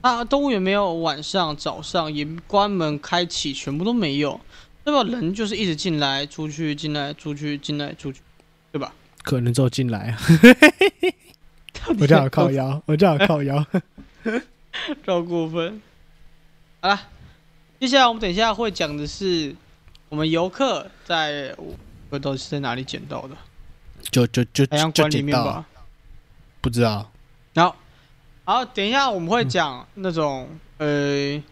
[0.00, 4.40] 啊，动物园没有晚上、早上也关门开启，全部都没有，
[4.82, 8.20] 代表人就是一直进来、出去、进来、出去、进来、出去，
[8.72, 8.94] 对吧？
[9.22, 10.16] 可能之后进来，
[11.72, 13.66] 到底我这样有多靠腰， 我这样靠腰。
[15.04, 15.80] 超过分。
[16.80, 17.00] 好了，
[17.78, 19.54] 接下来我们等一下会讲的是
[20.08, 21.54] 我们游客在
[22.10, 23.36] 我到底是在哪里捡到的，
[24.10, 25.66] 就就就海洋馆里面吧。
[26.60, 27.10] 不知道。
[27.52, 27.74] 然后，
[28.44, 30.48] 然后，等一下我们会讲那种、
[30.78, 31.42] 呃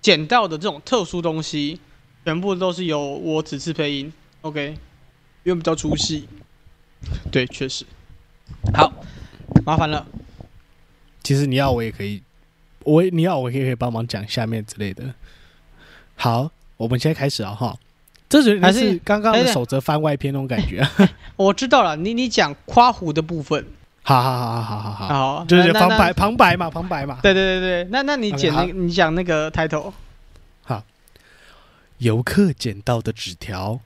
[0.00, 1.80] 捡到的这种特殊东西，
[2.26, 4.12] 全部都是由我此次配音
[4.42, 4.76] ，OK，
[5.44, 6.28] 因为比较出戏。
[7.30, 7.84] 对，确实。
[8.72, 8.92] 好，
[9.64, 10.06] 麻烦了。
[11.22, 12.22] 其实你要我也可以，
[12.80, 15.14] 我你要我也可以帮忙讲下面之类的。
[16.16, 17.76] 好，我们现在开始了哈。
[18.28, 20.86] 这是还是是刚刚的守则番外篇那种感觉。
[21.36, 23.64] 我知道了，你你讲夸胡的部分，
[24.02, 27.20] 好好好好好好好，好，就是旁白旁白嘛，旁白嘛。
[27.22, 29.92] 对对对对，那那你那你讲那个 title，
[31.98, 33.80] 游客捡到的纸条，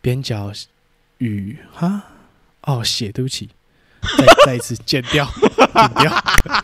[0.00, 0.52] 边角
[1.18, 2.04] 与哈
[2.68, 3.48] 哦写，对不起，
[4.18, 6.10] 再 再一次剪掉，剪掉，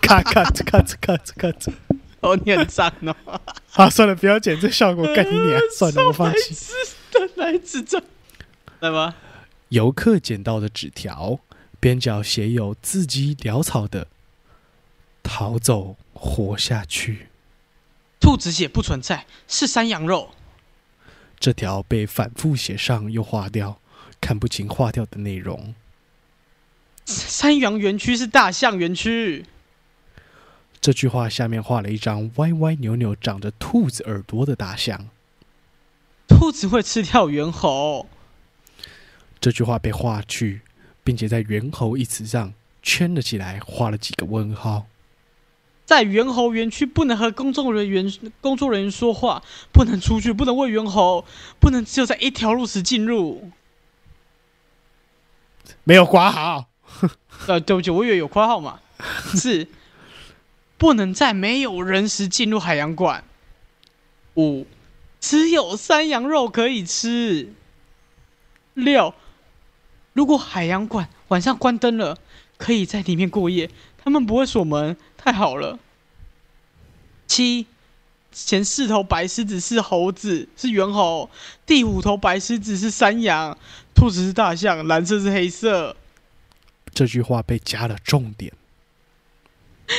[0.03, 1.73] 咔咔咔咔咔咔。
[2.21, 3.41] 哦，你很脏哦，
[3.73, 5.59] 好，算了，不要剪，这效果干你娘！
[5.75, 6.55] 算了，我放弃。
[6.55, 6.73] 是
[7.11, 8.03] 的，来智障，
[8.81, 9.17] 来吧。
[9.71, 11.41] 游客捡到的纸条，
[11.81, 14.09] 边角写有字迹潦草的
[15.25, 17.29] “逃走，活下去
[18.21, 20.35] 兔子血不存在，是山羊肉。”。
[21.41, 23.81] 这条被反复写上又划掉，
[24.21, 25.75] 看不清划掉的内容。
[27.07, 29.45] 山羊园区是大象园区。
[30.81, 35.09] 这句话下面画了一张歪歪扭扭、长着兔子耳朵的大象。
[36.27, 38.07] 兔子会吃掉猿猴。
[39.41, 40.63] 这句话被划去，
[41.03, 44.87] 并且在“猿猴”一词上圈了起来，画了几个问号。
[45.85, 51.27] 在猿猴园区不能和工作人员、工作人员说话，不能出去，不能喂猿猴，
[51.61, 53.51] 不能只有在一条路时进入。
[55.85, 56.69] 没有刮好，
[57.47, 58.81] 呃，对不起，我以为有括号嘛，
[59.35, 59.69] 是
[60.79, 63.25] 不能在没有人时进入海洋馆。
[64.35, 64.67] 五，
[65.21, 67.53] 只有山羊肉可以吃。
[68.75, 69.15] 六，
[70.13, 72.19] 如果海洋馆晚上关灯了，
[72.59, 73.71] 可以在里面过夜，
[74.03, 75.79] 他们不会锁门，太好了。
[77.27, 77.67] 七，
[78.33, 81.31] 前四头白狮子是猴子，是猿猴；
[81.65, 83.57] 第五头白狮子是山羊，
[83.95, 85.97] 兔子是大象，蓝色是黑色。
[86.95, 88.53] 这句话被加了重点。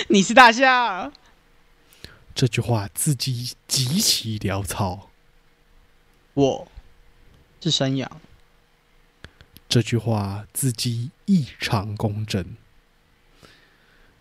[0.07, 1.11] 你是大象。
[2.33, 5.09] 这句话字迹极其潦草。
[6.33, 6.67] 我
[7.61, 8.09] 是山羊。
[9.67, 12.43] 这句话字迹异常工整。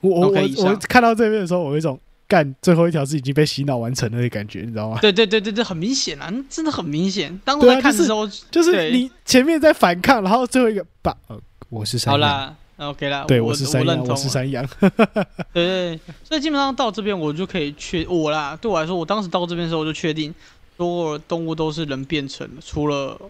[0.00, 4.98] 我我我我看到这边的时候，我有一种干最后一条是已经被洗脑完成了的感觉，你知道吗？
[5.00, 7.40] 对对对对对，很明显啊，真的很明显。
[7.44, 14.66] 当我对啊在看的时候，就是对你前面在反抗，然后最后一个把呃，我是山羊，好啦，OK 啦，对，我是山羊，我是山羊。
[15.52, 20.34] 对对，所以基本上到这边我就可以确我啦，对我来说，我当时到这边的时候我就确定，
[20.76, 23.20] 所有动物都是人变成的，除了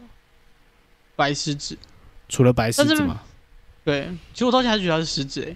[1.17, 1.77] 白狮子。
[2.27, 3.21] 除了白狮子吗，
[3.85, 5.55] 对，其实我到现在还是觉得它是狮子诶、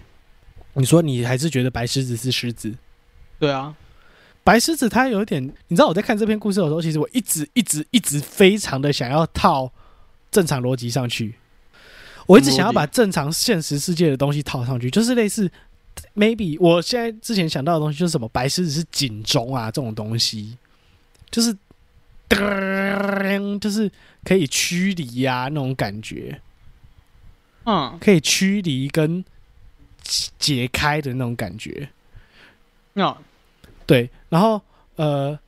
[0.75, 2.73] 你说你还是觉得白狮子是狮子？
[3.39, 3.75] 对啊，
[4.45, 9.73] 白狮子它有一点，你知道我在看这篇故事的时候，其实我一直一直一直非常的想要套
[10.31, 11.37] 正常逻辑上去，
[12.29, 15.51] 我一直想要把正常现实世界的东西套上去，就是类似
[16.15, 20.59] maybe 我现在之前想到的东西就是什么白狮子是警钟啊这种东西，
[21.31, 21.57] 就是
[22.29, 23.91] 噔就是
[24.25, 26.39] 可以驱离呀、那种感觉，
[27.65, 29.25] 嗯，可以驱离跟
[30.39, 31.89] 解开的那种感觉。
[32.93, 33.17] 那
[33.87, 34.61] 对，然后
[34.97, 35.39] 呃，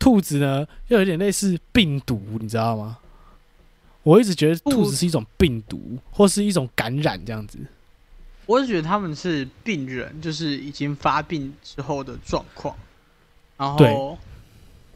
[0.00, 2.98] 兔子呢又有点类似病毒，你知道吗？
[4.04, 7.58] 我一直觉得兔兔子是一种病毒，或是一种感染这样子。
[8.46, 12.76] 我是觉得他们是病人，就是已经发病之后的状况。
[13.56, 14.18] 然对后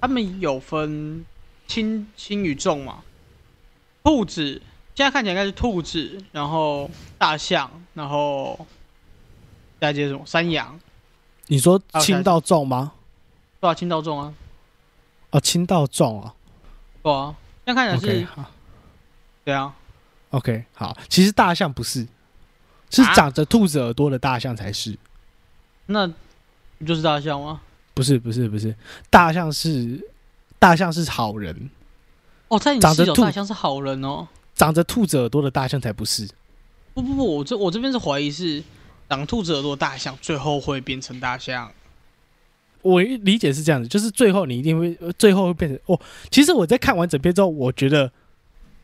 [0.01, 1.25] 他们有分
[1.67, 3.03] 轻轻与重嘛。
[4.05, 4.61] 兔子
[4.95, 8.67] 现在看起来应该是兔子，然后大象，然后
[9.81, 10.79] 再接着什么山羊，
[11.47, 12.93] 你说轻到重吗？
[13.61, 14.35] 对啊，轻到重啊，
[15.31, 16.35] 哦，轻到重啊。
[17.03, 17.35] 对啊，
[17.65, 18.51] 现在看起来是，好
[19.49, 19.75] 对啊
[20.29, 20.95] ，，OK，好。
[21.09, 22.07] 其实大象不是，
[22.91, 24.95] 是啊长着兔子耳朵的大象才是。
[25.87, 26.07] 那
[26.77, 27.63] 不就是大象吗？
[27.95, 28.77] 不是，不是，不是，
[29.09, 30.07] 大象是
[30.59, 31.71] 大象是好人，
[32.49, 34.29] 哦，在你长着兔视角大象是好人哦。
[34.55, 36.29] 长着兔子耳朵的大象才不是。
[36.93, 38.63] 不不不，我这我这边是怀疑是
[39.09, 41.73] 长兔子耳朵的大象最后会变成大象。
[42.83, 45.99] 我理解是这样子，就是最后你一定会，呃最后会变成哦。
[46.31, 48.13] 其实我在看完整篇之后，我觉得，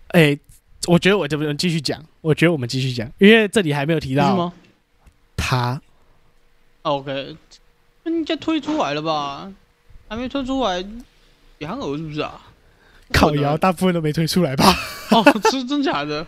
[0.08, 0.38] 哎、
[0.86, 4.52] 我觉得我这边继续讲，我觉得我们继续讲，因为这里还没有提到
[5.36, 5.80] 他。
[6.82, 7.36] ？OK，
[8.02, 9.52] 那应该推出来了吧？
[10.08, 10.84] 还没推出来，
[11.58, 12.40] 羊耳是不是啊？
[13.12, 14.64] 烤窑大部分都没推出来吧？
[15.10, 16.26] 哦，是真假的？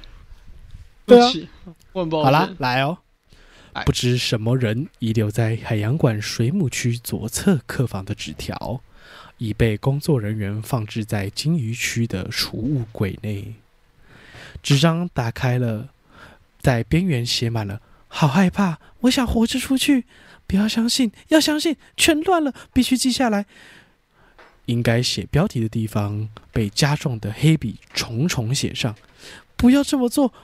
[1.07, 1.49] 对啊不起，
[1.93, 2.25] 我很抱歉。
[2.25, 2.99] 好啦，来哦
[3.75, 3.85] 哎。
[3.85, 8.81] 不知什么人遗留在海洋馆水母区左侧客房的纸条，
[9.39, 13.55] 已被工作人员放置在金鱼区的储物柜内。
[14.67, 15.91] 纸张打开了，
[16.59, 20.07] 在边缘写满了“好害怕，我想活着出去，
[20.45, 23.47] 不要相信，要相信，全乱了，必须记下来。”
[24.67, 28.93] 应该写标题的地方被加重的黑笔重重写上
[29.55, 30.35] ：“不要这么做，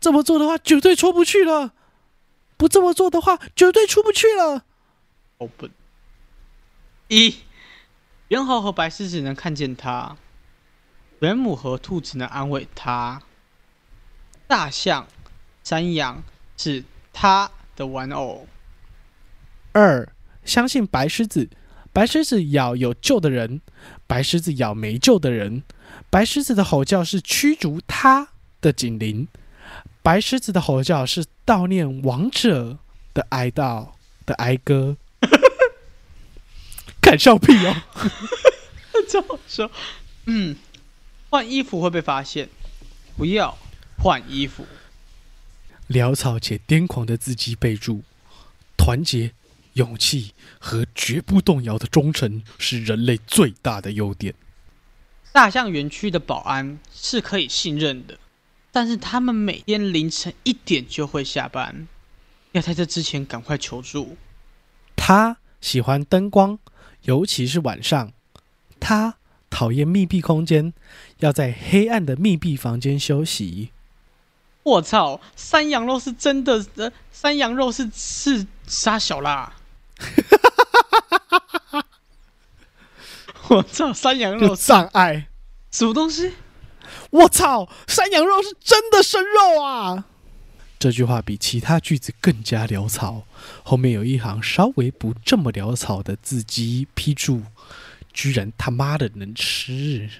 [0.00, 1.74] 这么做的话绝对出不去了。
[2.56, 4.64] 不这么做的话，绝对出不去了。
[5.36, 5.70] Open。
[7.08, 7.40] 一，
[8.28, 10.16] 猿猴和白狮子能看见他，
[11.18, 13.20] 人母和兔子能安慰他，
[14.46, 15.06] 大象、
[15.64, 16.22] 山羊
[16.56, 18.46] 是他的玩偶。
[19.72, 20.08] 二，
[20.44, 21.48] 相信白狮子，
[21.92, 23.60] 白狮子咬有救的人，
[24.06, 25.62] 白狮子咬没救的人。
[26.10, 28.28] 白狮子的吼叫是驱逐他
[28.60, 29.28] 的警铃，
[30.02, 32.78] 白狮子的吼叫是悼念亡者
[33.12, 33.88] 的哀悼
[34.24, 34.96] 的哀歌。
[37.00, 37.74] 敢笑屁哦！
[39.08, 39.70] 这么说。
[40.26, 40.56] 嗯，
[41.30, 42.48] 换衣服会被发现，
[43.16, 43.56] 不要
[43.98, 44.66] 换衣服。
[45.88, 48.02] 潦草且癫狂的字迹备注：
[48.76, 49.32] 团结、
[49.74, 54.34] 勇气和绝不动摇的忠诚是人类最大的优点。
[55.32, 58.18] 大象园区的保安是可以信任的，
[58.72, 61.86] 但是他们每天凌晨一点就会下班，
[62.52, 64.16] 要在这之前赶快求助。
[64.96, 66.58] 他喜欢灯光，
[67.02, 68.12] 尤其是晚上。
[68.80, 69.16] 他
[69.50, 70.72] 讨厌密闭空间，
[71.18, 73.70] 要在黑暗的密闭房间休息。
[74.66, 79.54] 我操，山羊肉是真的，呃，山羊肉是是杀小啦。
[83.46, 85.28] 我操，山羊肉障碍。
[85.70, 86.32] 什么东西？
[87.10, 90.06] 我操，山羊肉是真的生肉啊！
[90.80, 93.22] 这句话比其他句子更加潦草，
[93.62, 97.42] 后面有一行稍微不这么潦草的字迹批注，
[98.12, 100.10] 居然他妈的能吃！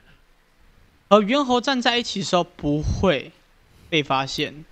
[1.10, 3.32] 和猿猴站在一起的时候不会
[3.88, 4.64] 被发现。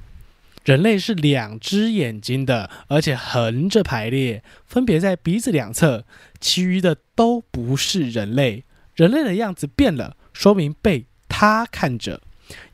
[0.65, 6.07] 人类是两只眼睛的，而且横着排列，分别在鼻子两侧，
[6.41, 8.65] 其余的都不是人类。
[8.95, 12.23] 人类的样子变了，说明被他看着。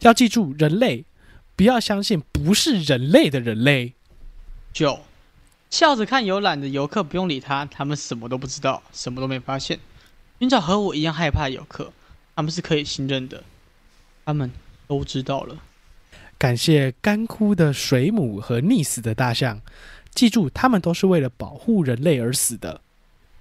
[0.01, 1.05] 要记住，人类
[1.57, 3.95] 不要相信不是人类的人类。
[4.73, 5.01] 九，
[5.69, 9.81] 笑着看游览的游客不用理他，他们什么都不知道，什么都没发现。
[10.39, 11.93] 寻找和我一样害怕的游客，
[12.37, 13.43] 他们是可以信任的，
[14.25, 14.53] 他们
[14.87, 15.57] 都知道了。
[16.41, 19.61] 感谢干枯的水母和溺死的大象，
[20.15, 22.81] 记住，他们都是为了保护人类而死的。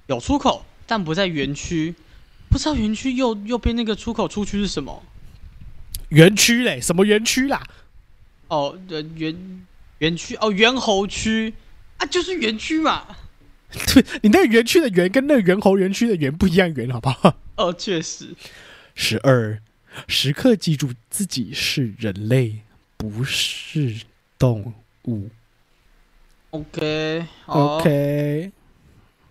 [0.07, 1.95] 有出口，但不在园区。
[2.49, 5.01] 不知道园区右右边那个出口出去是什么？
[6.09, 7.65] 园区嘞，什么园区啦？
[8.49, 9.61] 哦，呃，园
[9.99, 11.53] 园区哦，猿猴区
[11.99, 13.05] 啊，就是园区嘛。
[13.93, 17.33] 对， 你那个园区的园跟那个猿猴园区的园不一样园，好不好？
[17.55, 18.35] 哦，确实。
[18.93, 19.61] 十二，
[20.09, 22.59] 时刻记住自己是人类，
[22.99, 24.01] 不是
[24.37, 24.73] 动
[25.05, 25.29] 物。
[26.49, 28.51] OK OK，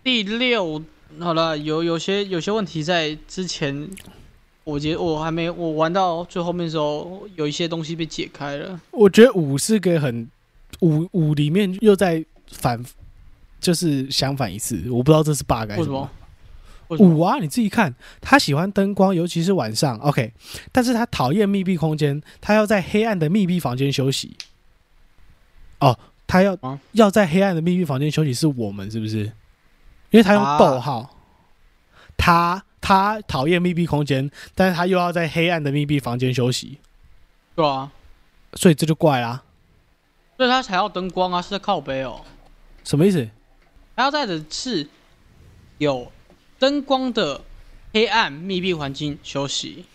[0.03, 0.83] 第六，
[1.19, 3.87] 好了，有有些有些问题在之前，
[4.63, 8.81] 我觉得我还没我玩到最后面的时候，有一些东西被解开了。
[8.89, 10.27] 我觉得五是个很
[10.79, 12.83] 五五里面又在反，
[13.61, 16.09] 就是相反一次，我不知道这是 bug 还是为什么？
[16.97, 19.97] 五啊，你自己看，他喜欢灯光，尤其是晚上。
[19.99, 20.33] OK，
[20.71, 24.35] 但是他讨厌密闭空间，他要在黑暗的密闭房间休息。
[25.79, 29.31] 哦，他要、啊要在黑暗的密闭房间休息，是我们是不是？
[30.09, 31.15] 因为他用啊逗号，
[32.17, 36.79] 他他讨厌密闭空间，但是他又要在黑暗的密闭房间休息，
[37.55, 37.91] 对啊，
[38.53, 39.43] 所以这就怪啦。
[40.37, 42.21] 所以他才要灯光啊，是在靠背哦。
[42.83, 43.29] 什么意思？
[43.95, 44.87] 他要在的是
[45.77, 46.11] 有
[46.59, 47.41] 灯光的
[47.93, 49.85] 黑暗密闭环境休息，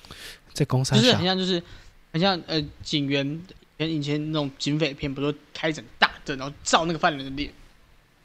[0.52, 1.24] 在公山下就是很？
[1.24, 1.62] 像就是
[2.12, 3.40] 很像呃警员
[3.76, 7.52] 以前以前那种警匪片，不是都开一盏大灯，然后照那个犯人的脸。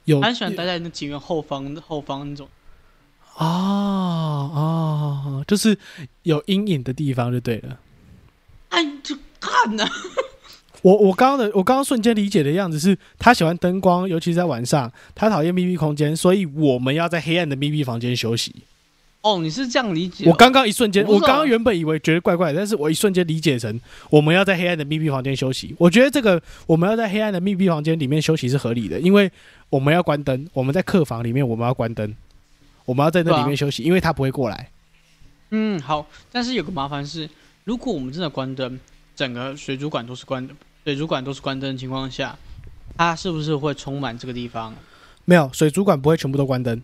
[0.06, 2.50] 有他很喜欢待在那警员后方后方那种。
[3.36, 5.78] 哦哦，就是
[6.24, 7.80] 有阴影的地方就对了。
[8.70, 9.90] 哎，就看呐、
[10.82, 18.56] 我我刚刚的我刚刚瞬间理解的样子是，他喜欢灯光，尤其是在晚上，他讨厌密闭空间，所以我们要在黑暗的密闭房间休息。
[19.22, 20.30] 哦，你是这样理解哦？
[20.32, 23.78] 我刚刚一瞬间，我刚刚原本以为觉得怪怪的，但是我一瞬间理解成
[24.10, 25.76] 我们要在黑暗的密闭房间休息。
[25.78, 29.30] 我觉得这个我们要在黑暗的密闭房间里面休息是合理的，因为
[29.70, 32.16] 我们要关灯，我们在客房里面我们要关灯，
[32.86, 34.70] 我们要在那里面休息，因为他不会过来。
[35.50, 37.30] 嗯，好，但是有个麻烦是，
[37.66, 38.80] 如果我们真的关灯，
[39.18, 40.54] 整个水族馆都是关的，
[40.84, 42.38] 水族馆都是关灯的情况下，
[42.98, 44.76] 它是不是会充满这个地方？
[45.26, 46.82] 没有水族馆不会全部都关灯，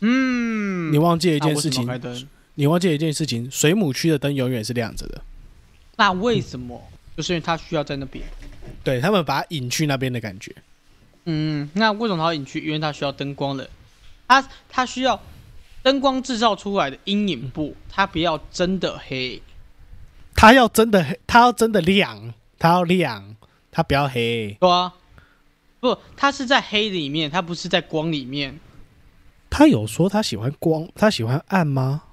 [0.00, 2.28] 嗯，你忘记了一件事情，开灯？
[2.54, 5.20] 你忘记了一件事情，水母区的灯永远是亮着的。
[5.96, 6.80] 那为什么？
[7.16, 8.24] 就是因为它需要在那边。
[8.82, 10.54] 对他们把它引去那边的感觉。
[11.24, 12.64] 嗯，那为什么它要隐去？
[12.64, 13.68] 因为它需要灯光的，
[14.28, 15.20] 它它需要
[15.82, 19.40] 灯光制造出来的阴影部，它不要真的黑。
[20.34, 22.34] 它要真的黑，它要真的亮，
[22.64, 23.36] 它要亮，
[23.70, 24.56] 它不要黑。
[24.58, 24.94] 对啊，
[25.80, 28.58] 不，它是在黑里面，它不是在光里面。
[29.50, 32.04] 他有说他喜欢光，他喜欢暗吗？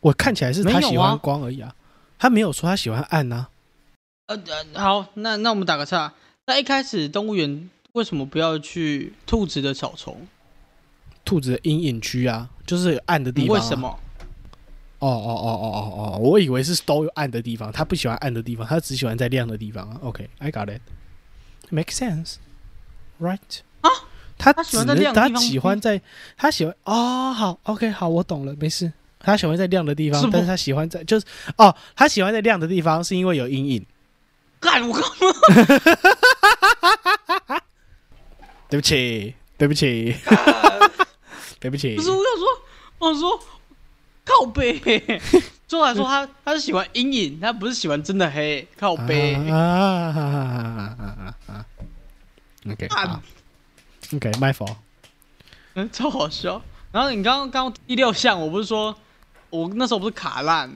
[0.00, 1.76] 我看起来是他喜欢光而已啊，
[2.18, 3.50] 他没有说他喜欢暗啊。
[4.28, 6.14] 呃呃，好，那那我们打个岔。
[6.46, 10.26] 那一开始动物园为什么不要去兔子的草丛？
[11.22, 13.78] 兔子的阴影区啊，就是暗的地方、为什？
[13.78, 14.00] 么？
[15.02, 19.98] 哦哦哦哦哦哦，我以为是都有暗的地方，他不喜欢暗的地方，他只喜欢在亮的地方啊。
[20.02, 20.80] OK，I、got it.
[21.70, 22.36] Make sense,
[23.20, 23.40] right?
[23.80, 23.90] 啊，
[24.38, 26.00] 他他喜欢在亮的地方喜欢在
[26.36, 28.92] 他喜欢哦，好，OK，好，我懂了，没事。
[29.18, 31.26] 他喜欢在亮的地方是，但是他喜欢在就是
[31.56, 33.84] 哦，他喜欢在亮的地方是因为有阴影。
[34.60, 35.02] 干我干
[37.48, 37.60] 嘛？
[38.68, 40.14] 对不起，对不起，
[41.58, 42.02] 对不起不。
[42.02, 42.46] 是，我想说，
[42.98, 43.40] 我想说
[44.24, 44.78] 靠背。
[45.66, 48.66] 最后来说他他是喜欢阴影，他不是喜欢真的黑。
[48.76, 49.34] 靠背。
[49.34, 51.66] 啊啊啊啊啊啊
[52.70, 53.22] ！OK，干好
[54.14, 54.76] ，OK，my fault。
[55.74, 56.60] 嗯，超好笑。
[56.90, 58.94] 然后你刚刚刚刚第六项，我不是说
[59.48, 60.70] 我那时候不是卡烂，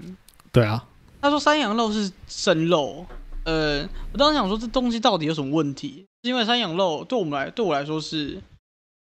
[0.51, 0.83] 对啊，
[1.21, 3.05] 他说山羊肉是生肉，
[3.45, 6.07] 呃，我当时想说这东西到底有什么问题？
[6.23, 8.41] 是因为山羊肉对我们来对我来说是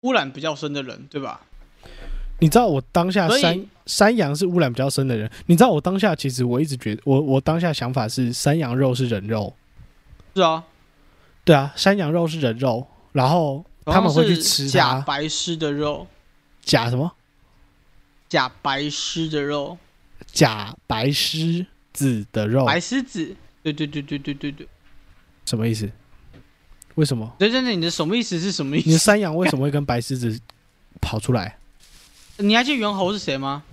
[0.02, 1.40] 污染比较深的人，对吧？
[2.40, 9.54] 你知道我当下山山羊是污染比较深的人，你知道我当下其实我一直觉得我我当下想法是山羊肉是人肉，
[10.36, 10.64] 是啊，
[11.44, 16.08] 对啊，山羊肉是人肉，然后他们会去吃假白狮的肉，
[16.62, 17.12] 假什么？
[18.28, 19.78] 假白狮的肉，
[20.26, 24.68] 假白狮子的肉，白狮子，对对对对对对对，
[25.46, 25.90] 什么意思？
[26.96, 27.32] 为什么？
[27.38, 28.88] 对对对，你的什么意思是什么意思？
[28.88, 29.00] 你的？
[29.00, 30.38] 山羊为什么会跟白狮子
[31.00, 31.58] 跑出来？
[32.38, 33.64] 你还记得猿猴是谁吗？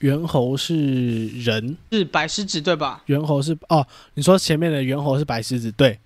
[0.00, 3.02] 猿猴是人，是白狮子对吧？
[3.06, 5.98] 猿猴是哦，你说前面的猿猴是白狮子，对，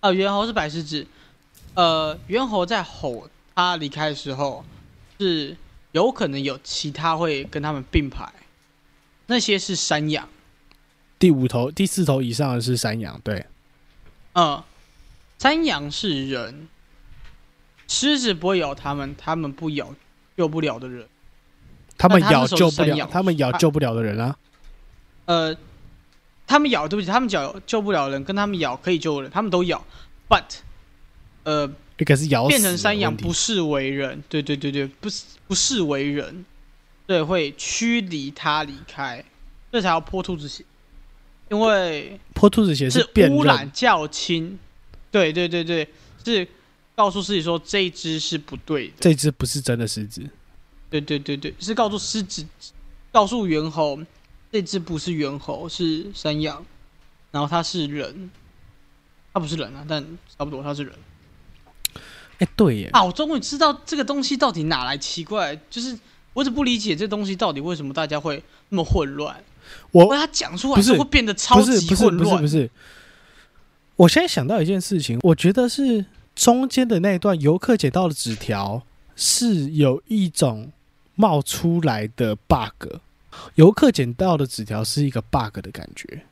[0.00, 1.06] 啊，猿猴是白狮子。
[1.74, 4.64] 呃，猿猴在吼他离开的时候，
[5.18, 5.56] 是
[5.92, 8.32] 有可能有其他会跟他们并排，
[9.26, 10.28] 那些是山羊。
[11.18, 13.44] 第五头、第四头以上的是山羊，对，
[14.32, 14.62] 嗯，
[15.38, 16.68] 山羊是人，
[17.86, 19.94] 狮子不会咬他们，他们不咬
[20.40, 21.06] 救不了的人。
[21.98, 24.34] 他们咬救不了，他们咬救不了的人啊，
[25.26, 25.54] 呃，
[26.46, 29.84] 他们咬，对不起，他们咬救不了人，跟他们咬可以救人，他们都咬
[30.26, 30.44] ，but
[31.42, 36.46] 呃，一个是咬变成山羊不视为人，对对对对，不是不视为人，
[37.06, 39.22] 对，会驱离他离开，
[39.70, 40.64] 这才要泼兔子血，
[41.50, 44.58] 因为泼兔子血是污染较轻，
[45.10, 45.86] 对对对对，
[46.24, 46.48] 是
[47.00, 50.22] 告诉自己说这一只是不对的，这只不是真的狮子，
[50.90, 52.44] 对对对对，是告诉狮子，
[53.10, 53.98] 告诉猿猴
[54.52, 56.62] 这只不是猿猴，是山羊，
[57.30, 58.30] 然后它是人，
[59.32, 60.04] 它不是人啊，但
[60.36, 60.92] 差不多它是人。
[62.36, 65.98] 哎，对耶，啊，我终于知道这个东西到底哪来奇怪，就是
[66.34, 69.42] 我一直不理解这东西到底为什么大家会那么混乱。
[69.90, 72.42] 我为它讲出来是会变得超不是级不是不是混乱。
[72.42, 72.70] 不是，
[73.96, 76.04] 我现在想到一件事情，我觉得是
[76.40, 78.82] 中间的那一段游客捡到的纸条
[79.14, 80.72] 是有一种
[81.14, 82.94] 冒出来的 bug，
[83.56, 86.22] 游客捡到的纸条是一个 bug 的感觉，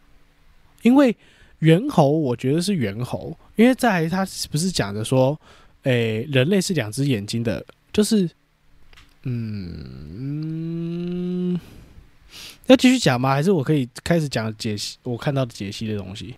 [0.81, 1.15] 因为
[1.59, 5.39] 猿猴我觉得是猿猴，因为在他不是讲着说，
[5.83, 8.31] 诶、人类是两只眼睛的，就是，
[9.25, 10.41] 嗯，
[12.69, 13.29] 要继续讲吗？
[13.29, 16.35] 还是我可以开始讲解析我看到的解析的东西？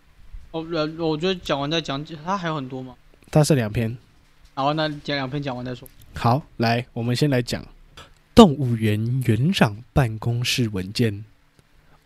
[0.51, 0.67] 哦，
[0.99, 2.97] 我觉得讲完再讲，它还有很多吗？
[3.31, 3.97] 它是两篇。
[4.55, 5.89] 好，那讲两篇讲完再说。
[6.15, 7.65] 好，来，我们先来讲
[8.35, 11.25] 动物园园长办公室文件，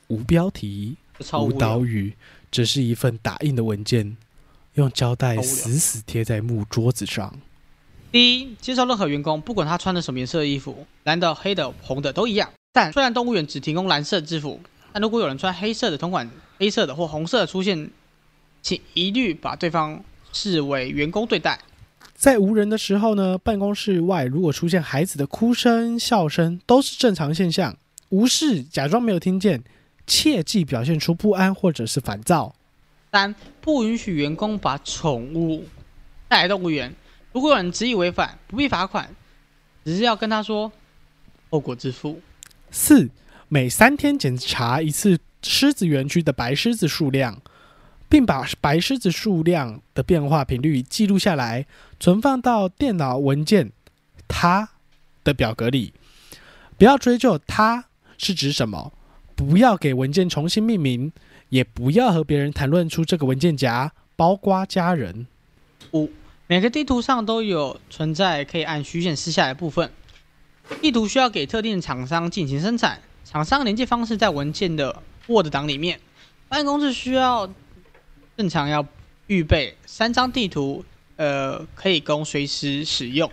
[0.08, 2.14] 无标题，无超无聊岛屿，
[2.50, 4.16] 这是一份打印的文件，
[4.74, 7.34] 用胶带死死贴在木桌子上。
[8.12, 12.50] 第一，接受任何员工，不管他穿的什么颜色的衣服，蓝的、黑的、红的都一样。
[12.72, 14.60] 但虽然动物园只提供蓝色制服，
[14.92, 17.90] 但如果有人穿黑色的同款黑色的或红色的出现，
[18.62, 20.04] 请一律把对方
[20.34, 21.58] 视为员工对待。
[22.14, 27.74] 在无人的时候呢，办公室外如果出现孩子的哭声、笑声，都是正常现象。
[28.10, 29.62] 无视，假装没有听见，
[30.06, 32.54] 切忌表现出不安或者是烦躁。
[33.12, 35.64] 三，不允许员工把宠物
[36.28, 36.94] 带来动物园。
[37.32, 39.08] 如果有人执意违反，不必罚款，
[39.84, 40.70] 只是要跟他说
[41.50, 42.20] 后果自负。
[42.70, 43.08] 四，
[43.48, 47.40] 每三天检查一次狮子园区的白狮子数量，
[48.14, 51.66] 并把白狮子数量的变化频率记录下来，
[51.98, 53.72] 存放到电脑文件
[54.28, 54.68] “它”
[55.24, 55.92] 的表格里。
[56.78, 57.86] 不要追究它
[58.16, 58.92] 是指什么，
[59.34, 61.10] 不要给文件重新命名，
[61.48, 65.26] 也不要和别人谈论出这个文件夹，包括家人。
[65.90, 66.08] 五，
[66.46, 69.90] 每个地图上都有存在可以按虚线撕下来的部分。
[70.80, 75.98] 地图需要给特定厂商进行生产，厂商连接方式在文件的 Word 档里面。
[76.46, 77.52] 办公室需要
[78.36, 78.84] 正常要
[79.28, 80.84] 预备三张地图，
[81.16, 83.30] 呃，可以供随时使用。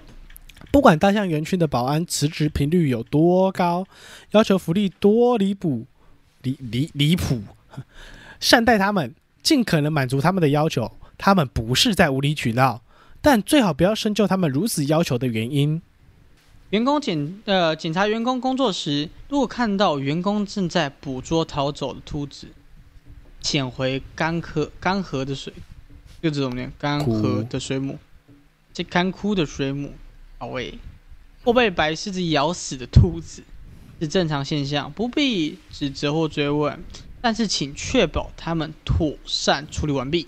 [0.71, 3.85] 不管大象园区的保安辞职频率有多高，
[4.31, 5.85] 要求福利多离谱、
[6.43, 7.41] 离离离谱，
[8.39, 10.91] 善待他们，尽可能满足他们的要求。
[11.17, 12.81] 他们不是在无理取闹，
[13.21, 15.81] 但最好不要深究他们如此要求的原因。
[16.69, 22.47] 员工检呃检查员工工作时，如果看到员工正在捕捉逃走的兔子，
[23.41, 25.51] 潜回干涸干涸的水，
[26.21, 27.97] 就这种念干涸的水母，
[28.71, 29.93] 这干枯的水母，
[30.37, 30.75] 保卫
[31.43, 33.43] 或被白狮子咬死的兔子
[33.99, 36.79] 是正常现象，不必指责或追问，
[37.19, 40.27] 但是请确保他们妥善处理完毕。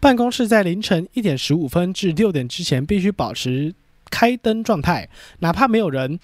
[0.00, 3.74] 办公室在凌晨一点十五分至六点之前必须保持
[4.10, 6.18] 开灯状态，哪怕没有人。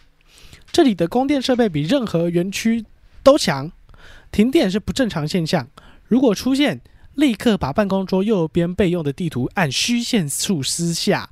[0.72, 2.84] 这里的供电设备比任何园区
[3.22, 3.70] 都强，
[4.32, 5.68] 停电是不正常现象。
[6.08, 6.80] 如果出现，
[7.14, 11.30] 立刻把办公桌右边备用的地图按虚线处撕下，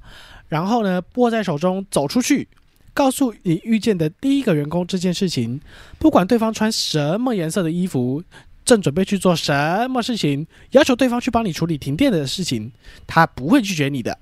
[0.48, 2.48] 然后呢握在手中走出去，
[2.92, 5.60] 告诉你遇见的第一个员工这件事情。
[5.98, 8.22] 不管对方穿什么颜色的衣服。
[8.64, 12.72] 正准备去做什么事情，要求对方去帮你处理停电的事情，
[13.06, 14.18] 他不会拒绝你的。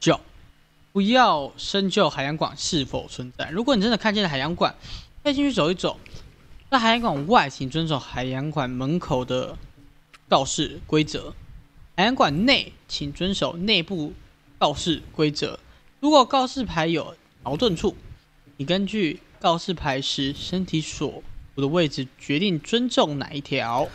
[0.00, 0.18] 九，
[0.92, 3.48] 不要深究海洋馆是否存在。
[3.50, 4.74] 如果你真的看见了海洋馆，
[5.22, 5.96] 可以进去走一走。
[6.70, 9.56] 在海洋馆外，请遵守海洋馆门口的
[10.28, 11.32] 告示规则；
[11.96, 14.12] 海洋馆内，请遵守内部
[14.58, 15.58] 告示规则。
[16.00, 17.96] 如果告示牌有矛盾处，
[18.56, 21.22] 你根据告示牌时身体所
[21.54, 23.88] 处的位置决定尊重哪一条。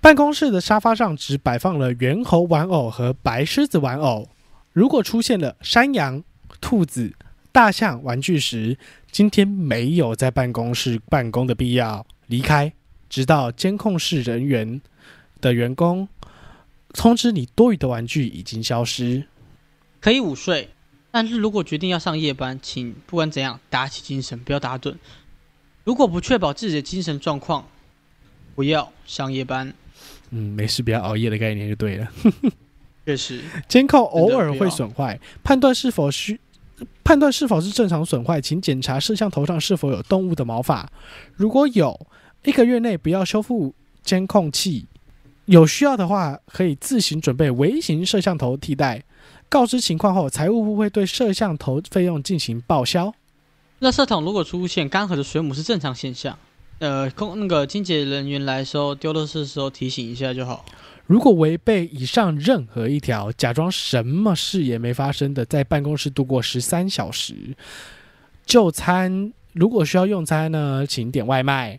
[0.00, 4.28] 办公室的沙发上只摆放了猿猴玩偶和白狮子玩偶。
[4.72, 6.22] 如果出现了山羊、
[6.60, 7.14] 兔子、
[7.52, 8.78] 大象玩具时，
[9.10, 12.72] 今天没有在办公室办公的必要，离开，
[13.10, 14.80] 直到监控室人员
[15.40, 16.08] 的员工
[16.94, 19.24] 通知你多余的玩具已经消失。
[20.00, 20.70] 可以午睡，
[21.10, 24.96] 但是如果决定要上夜班，请不管怎样打起精神，不要打盹。
[25.84, 27.68] 如果不确保自己的精神状况，
[28.54, 29.74] 不要上夜班。
[30.30, 32.08] 嗯，没事，不要熬夜的概念就对了。
[33.04, 36.40] 确实，监控偶尔会损坏，判断是否需
[37.04, 40.90] 判断是否是正常损坏，请检查摄像头上是否有动物的毛发。
[41.34, 42.06] 如果有，
[42.44, 44.86] 一个月内不要修复监控器。
[45.46, 49.02] 有需要的话，可以自行准备微型摄像头替代。
[49.48, 53.12] 告知情况后，财务部会对摄像头费用进行报销。
[53.80, 56.38] 垃圾桶如果出现干涸的水母是正常现象，
[56.82, 60.64] 呃，空那个清洁人员来收丢垃圾的时候提醒一下就好。
[61.06, 67.54] 如果违背以上任何一条，假装什么事也没发生的在办公室度过十三小时，
[68.44, 71.78] 就餐如果需要用餐呢，请点外卖，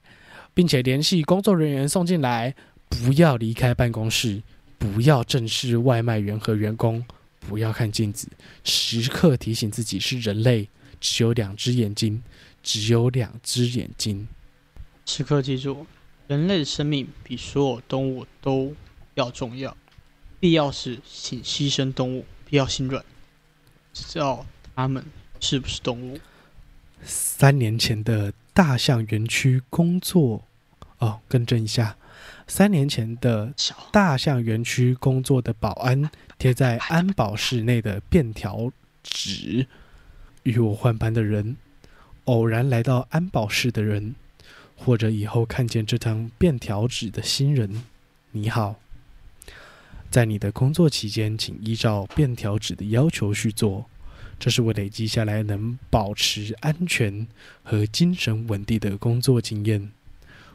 [0.54, 2.56] 并且联系工作人员送进来。
[2.88, 4.42] 不要离开办公室，
[4.78, 7.04] 不要正视外卖员和员工，
[7.42, 8.30] 不要看镜子，
[8.64, 10.70] 时刻提醒自己是人类。
[11.02, 12.24] 只有两只眼睛，
[12.62, 14.26] 只有两只眼睛。
[15.06, 15.86] 时刻记住，
[16.28, 18.74] 人类的生命比所有动物都
[19.16, 19.76] 要重要。
[20.40, 23.04] 必要时，请牺牲动物，不要心软，
[23.94, 25.04] 知道它们
[25.40, 26.20] 是不是动物。
[27.02, 30.44] 三年前的大象园区工作，
[31.00, 31.98] 哦，更正一下，
[32.48, 33.54] 三年前的
[33.92, 38.72] 大象园区工作的保安贴在安保室内的便条
[39.04, 39.68] 纸。
[40.44, 41.56] 与我换班的人，
[42.26, 44.16] 偶然来到安保室的人，
[44.76, 47.84] 或者以后看见这张便条纸的新人，
[48.32, 48.76] 你好。
[50.10, 53.86] 在你的工作期间，请依照便条纸的要求去做。
[54.40, 57.26] 这是我累积下来能保持安全
[57.64, 59.92] 和精神稳定的工作经验。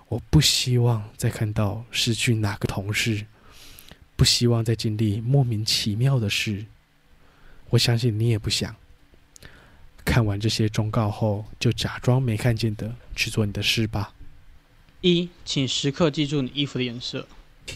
[0.08, 3.26] 我不希望再看到失去哪个同事，
[4.14, 6.66] 不希望再经历莫名其妙的事。
[7.70, 8.74] 我相信你也不想。
[10.08, 14.14] 看完这些忠告后，就假装没看见的去做你的事吧。
[15.02, 17.28] 一，请时刻记住你衣服的颜色。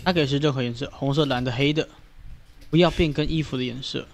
[0.02, 1.86] 它可以是任何颜色，红色、蓝的、黑的，
[2.70, 4.08] 不要变更衣服的颜色。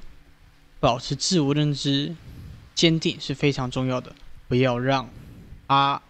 [0.80, 2.16] 保持自我认知
[2.74, 4.12] 坚定是非常重要的，
[4.48, 5.08] 不要让
[5.68, 6.02] 他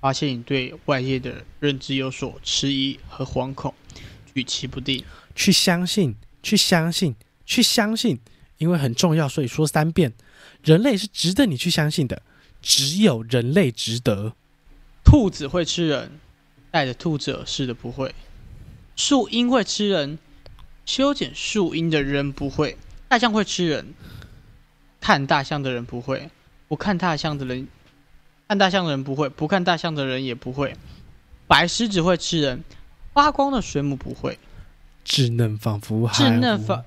[0.00, 3.74] 发现你对外界的认知有所迟疑和惶恐，
[4.34, 5.04] 举棋不定。
[5.34, 7.14] 去相信，去相信，
[7.44, 8.18] 去相信，
[8.56, 10.14] 因为很重要，所以说三遍。
[10.62, 12.22] 人类是值得你去相信的，
[12.60, 14.34] 只有人类值得。
[15.04, 16.10] 兔子会吃人，
[16.70, 18.14] 带着兔子耳饰的不会。
[18.96, 20.18] 树荫会吃人，
[20.84, 22.76] 修剪树荫的人不会；
[23.08, 23.94] 大象会吃人，
[25.00, 26.28] 看大象的人不会；
[26.66, 27.68] 不看大象的人，
[28.48, 30.74] 看大象的人不会；不看大象的人也不会。
[31.46, 32.62] 白狮子会吃人，
[33.14, 34.38] 发光的水母不会。
[35.06, 36.84] 稚嫩仿佛稚嫩仿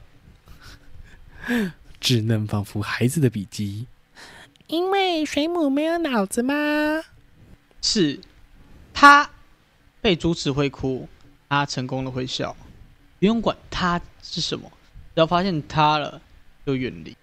[2.01, 3.85] 稚嫩仿佛孩子的笔记，
[4.67, 6.53] 因为水母没有脑子吗？
[7.81, 8.19] 是，
[8.93, 9.29] 他
[10.01, 11.07] 被阻止会哭。
[11.47, 12.55] 他成功的会笑，
[13.19, 14.71] 不用管他是什么，
[15.13, 16.21] 只要发现他了
[16.65, 17.15] 就远离。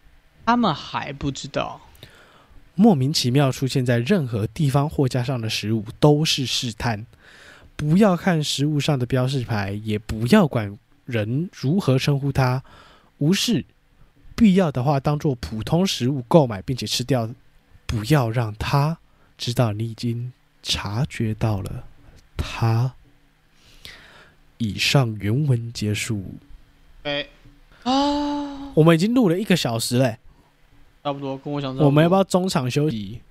[0.45, 1.81] 他们还不知道，
[2.75, 7.07] 莫名其妙出现在任何地方货架上的食物都是试探。
[7.75, 12.63] 不要看食物上的标示牌，也不要管人如何称呼它，
[13.17, 13.65] 无视。
[14.39, 17.29] 必要的话，当做普通食物购买并且吃掉。
[17.87, 18.99] 不要让他
[19.39, 20.31] 知道你已经
[20.63, 21.85] 察觉到了
[22.37, 22.95] 他。
[24.59, 26.35] 以上原文结束。
[27.05, 27.27] 哎，
[27.85, 30.19] 啊，我们已经录了一个小时嘞，
[31.03, 31.75] 差不多跟我想。
[31.79, 33.23] 我们要不要中场休息？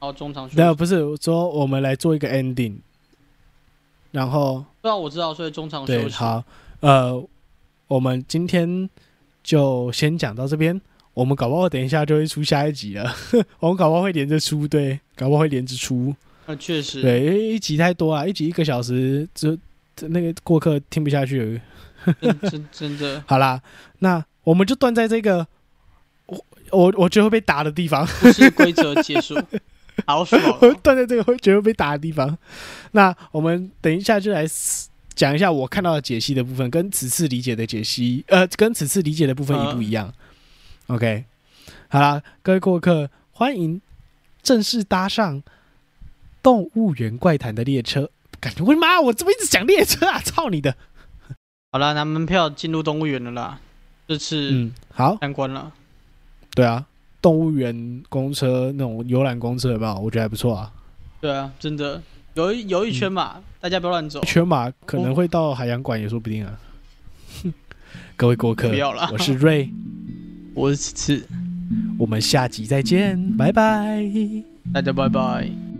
[0.00, 0.56] 哦，中场休息。
[0.56, 2.78] 没有，不是说我们来做一个 ending，
[4.10, 4.64] 然后。
[4.82, 6.14] 对啊，我知道，所以中场休息。
[6.16, 6.42] 好，
[6.80, 7.24] 呃，
[7.86, 8.90] 我们今天
[9.44, 10.80] 就先讲到这边。
[11.12, 13.14] 我们搞不好等一下就会出下一集了。
[13.60, 16.12] 我们搞不好会连着出，对，搞不好会连着出。
[16.46, 19.56] 那确实，对，一集太多啊，一集一个小时，这。
[20.08, 21.60] 那个过客听不下去，
[22.50, 23.62] 真真的 好啦，
[24.00, 25.46] 那我们就断在这个
[26.26, 29.40] 我我我觉得会被打的地方，不是规则结束，
[30.04, 30.40] 好爽，
[30.82, 32.36] 断在这个会觉得被打的地方。
[32.90, 34.44] 那我们等一下就来
[35.14, 40.12] 讲一下我看到的解析的部分，跟此次理解的解析，呃，跟此次理解的部分一不一样
[40.88, 41.24] ？OK，
[41.88, 43.80] 好啦，各位过客，欢迎
[44.42, 45.42] 正式搭上
[46.42, 48.10] 动物园怪谈的列车。
[48.40, 49.00] 感觉我的妈！
[49.00, 50.20] 我怎么一直讲列车啊？
[50.20, 50.76] 操你的！
[51.72, 53.58] 好了，拿门票进入动物园了啦。
[54.06, 55.72] 这次嗯好参观了。
[56.54, 56.84] 对啊，
[57.22, 59.94] 动物园公车那种游览公车有没有？
[59.94, 60.70] 我觉得还不错啊。
[61.22, 62.02] 对啊，真的
[62.34, 64.20] 游一游一圈嘛，大家不要乱走。
[64.22, 66.58] 圈嘛可能会到海洋馆也说不定啊。
[68.16, 69.08] 各位过客，不要了。
[69.12, 69.68] 我是瑞，
[70.54, 71.26] 我是次，
[71.98, 74.04] 我们下集再见，拜拜，
[74.72, 75.73] 大家拜拜。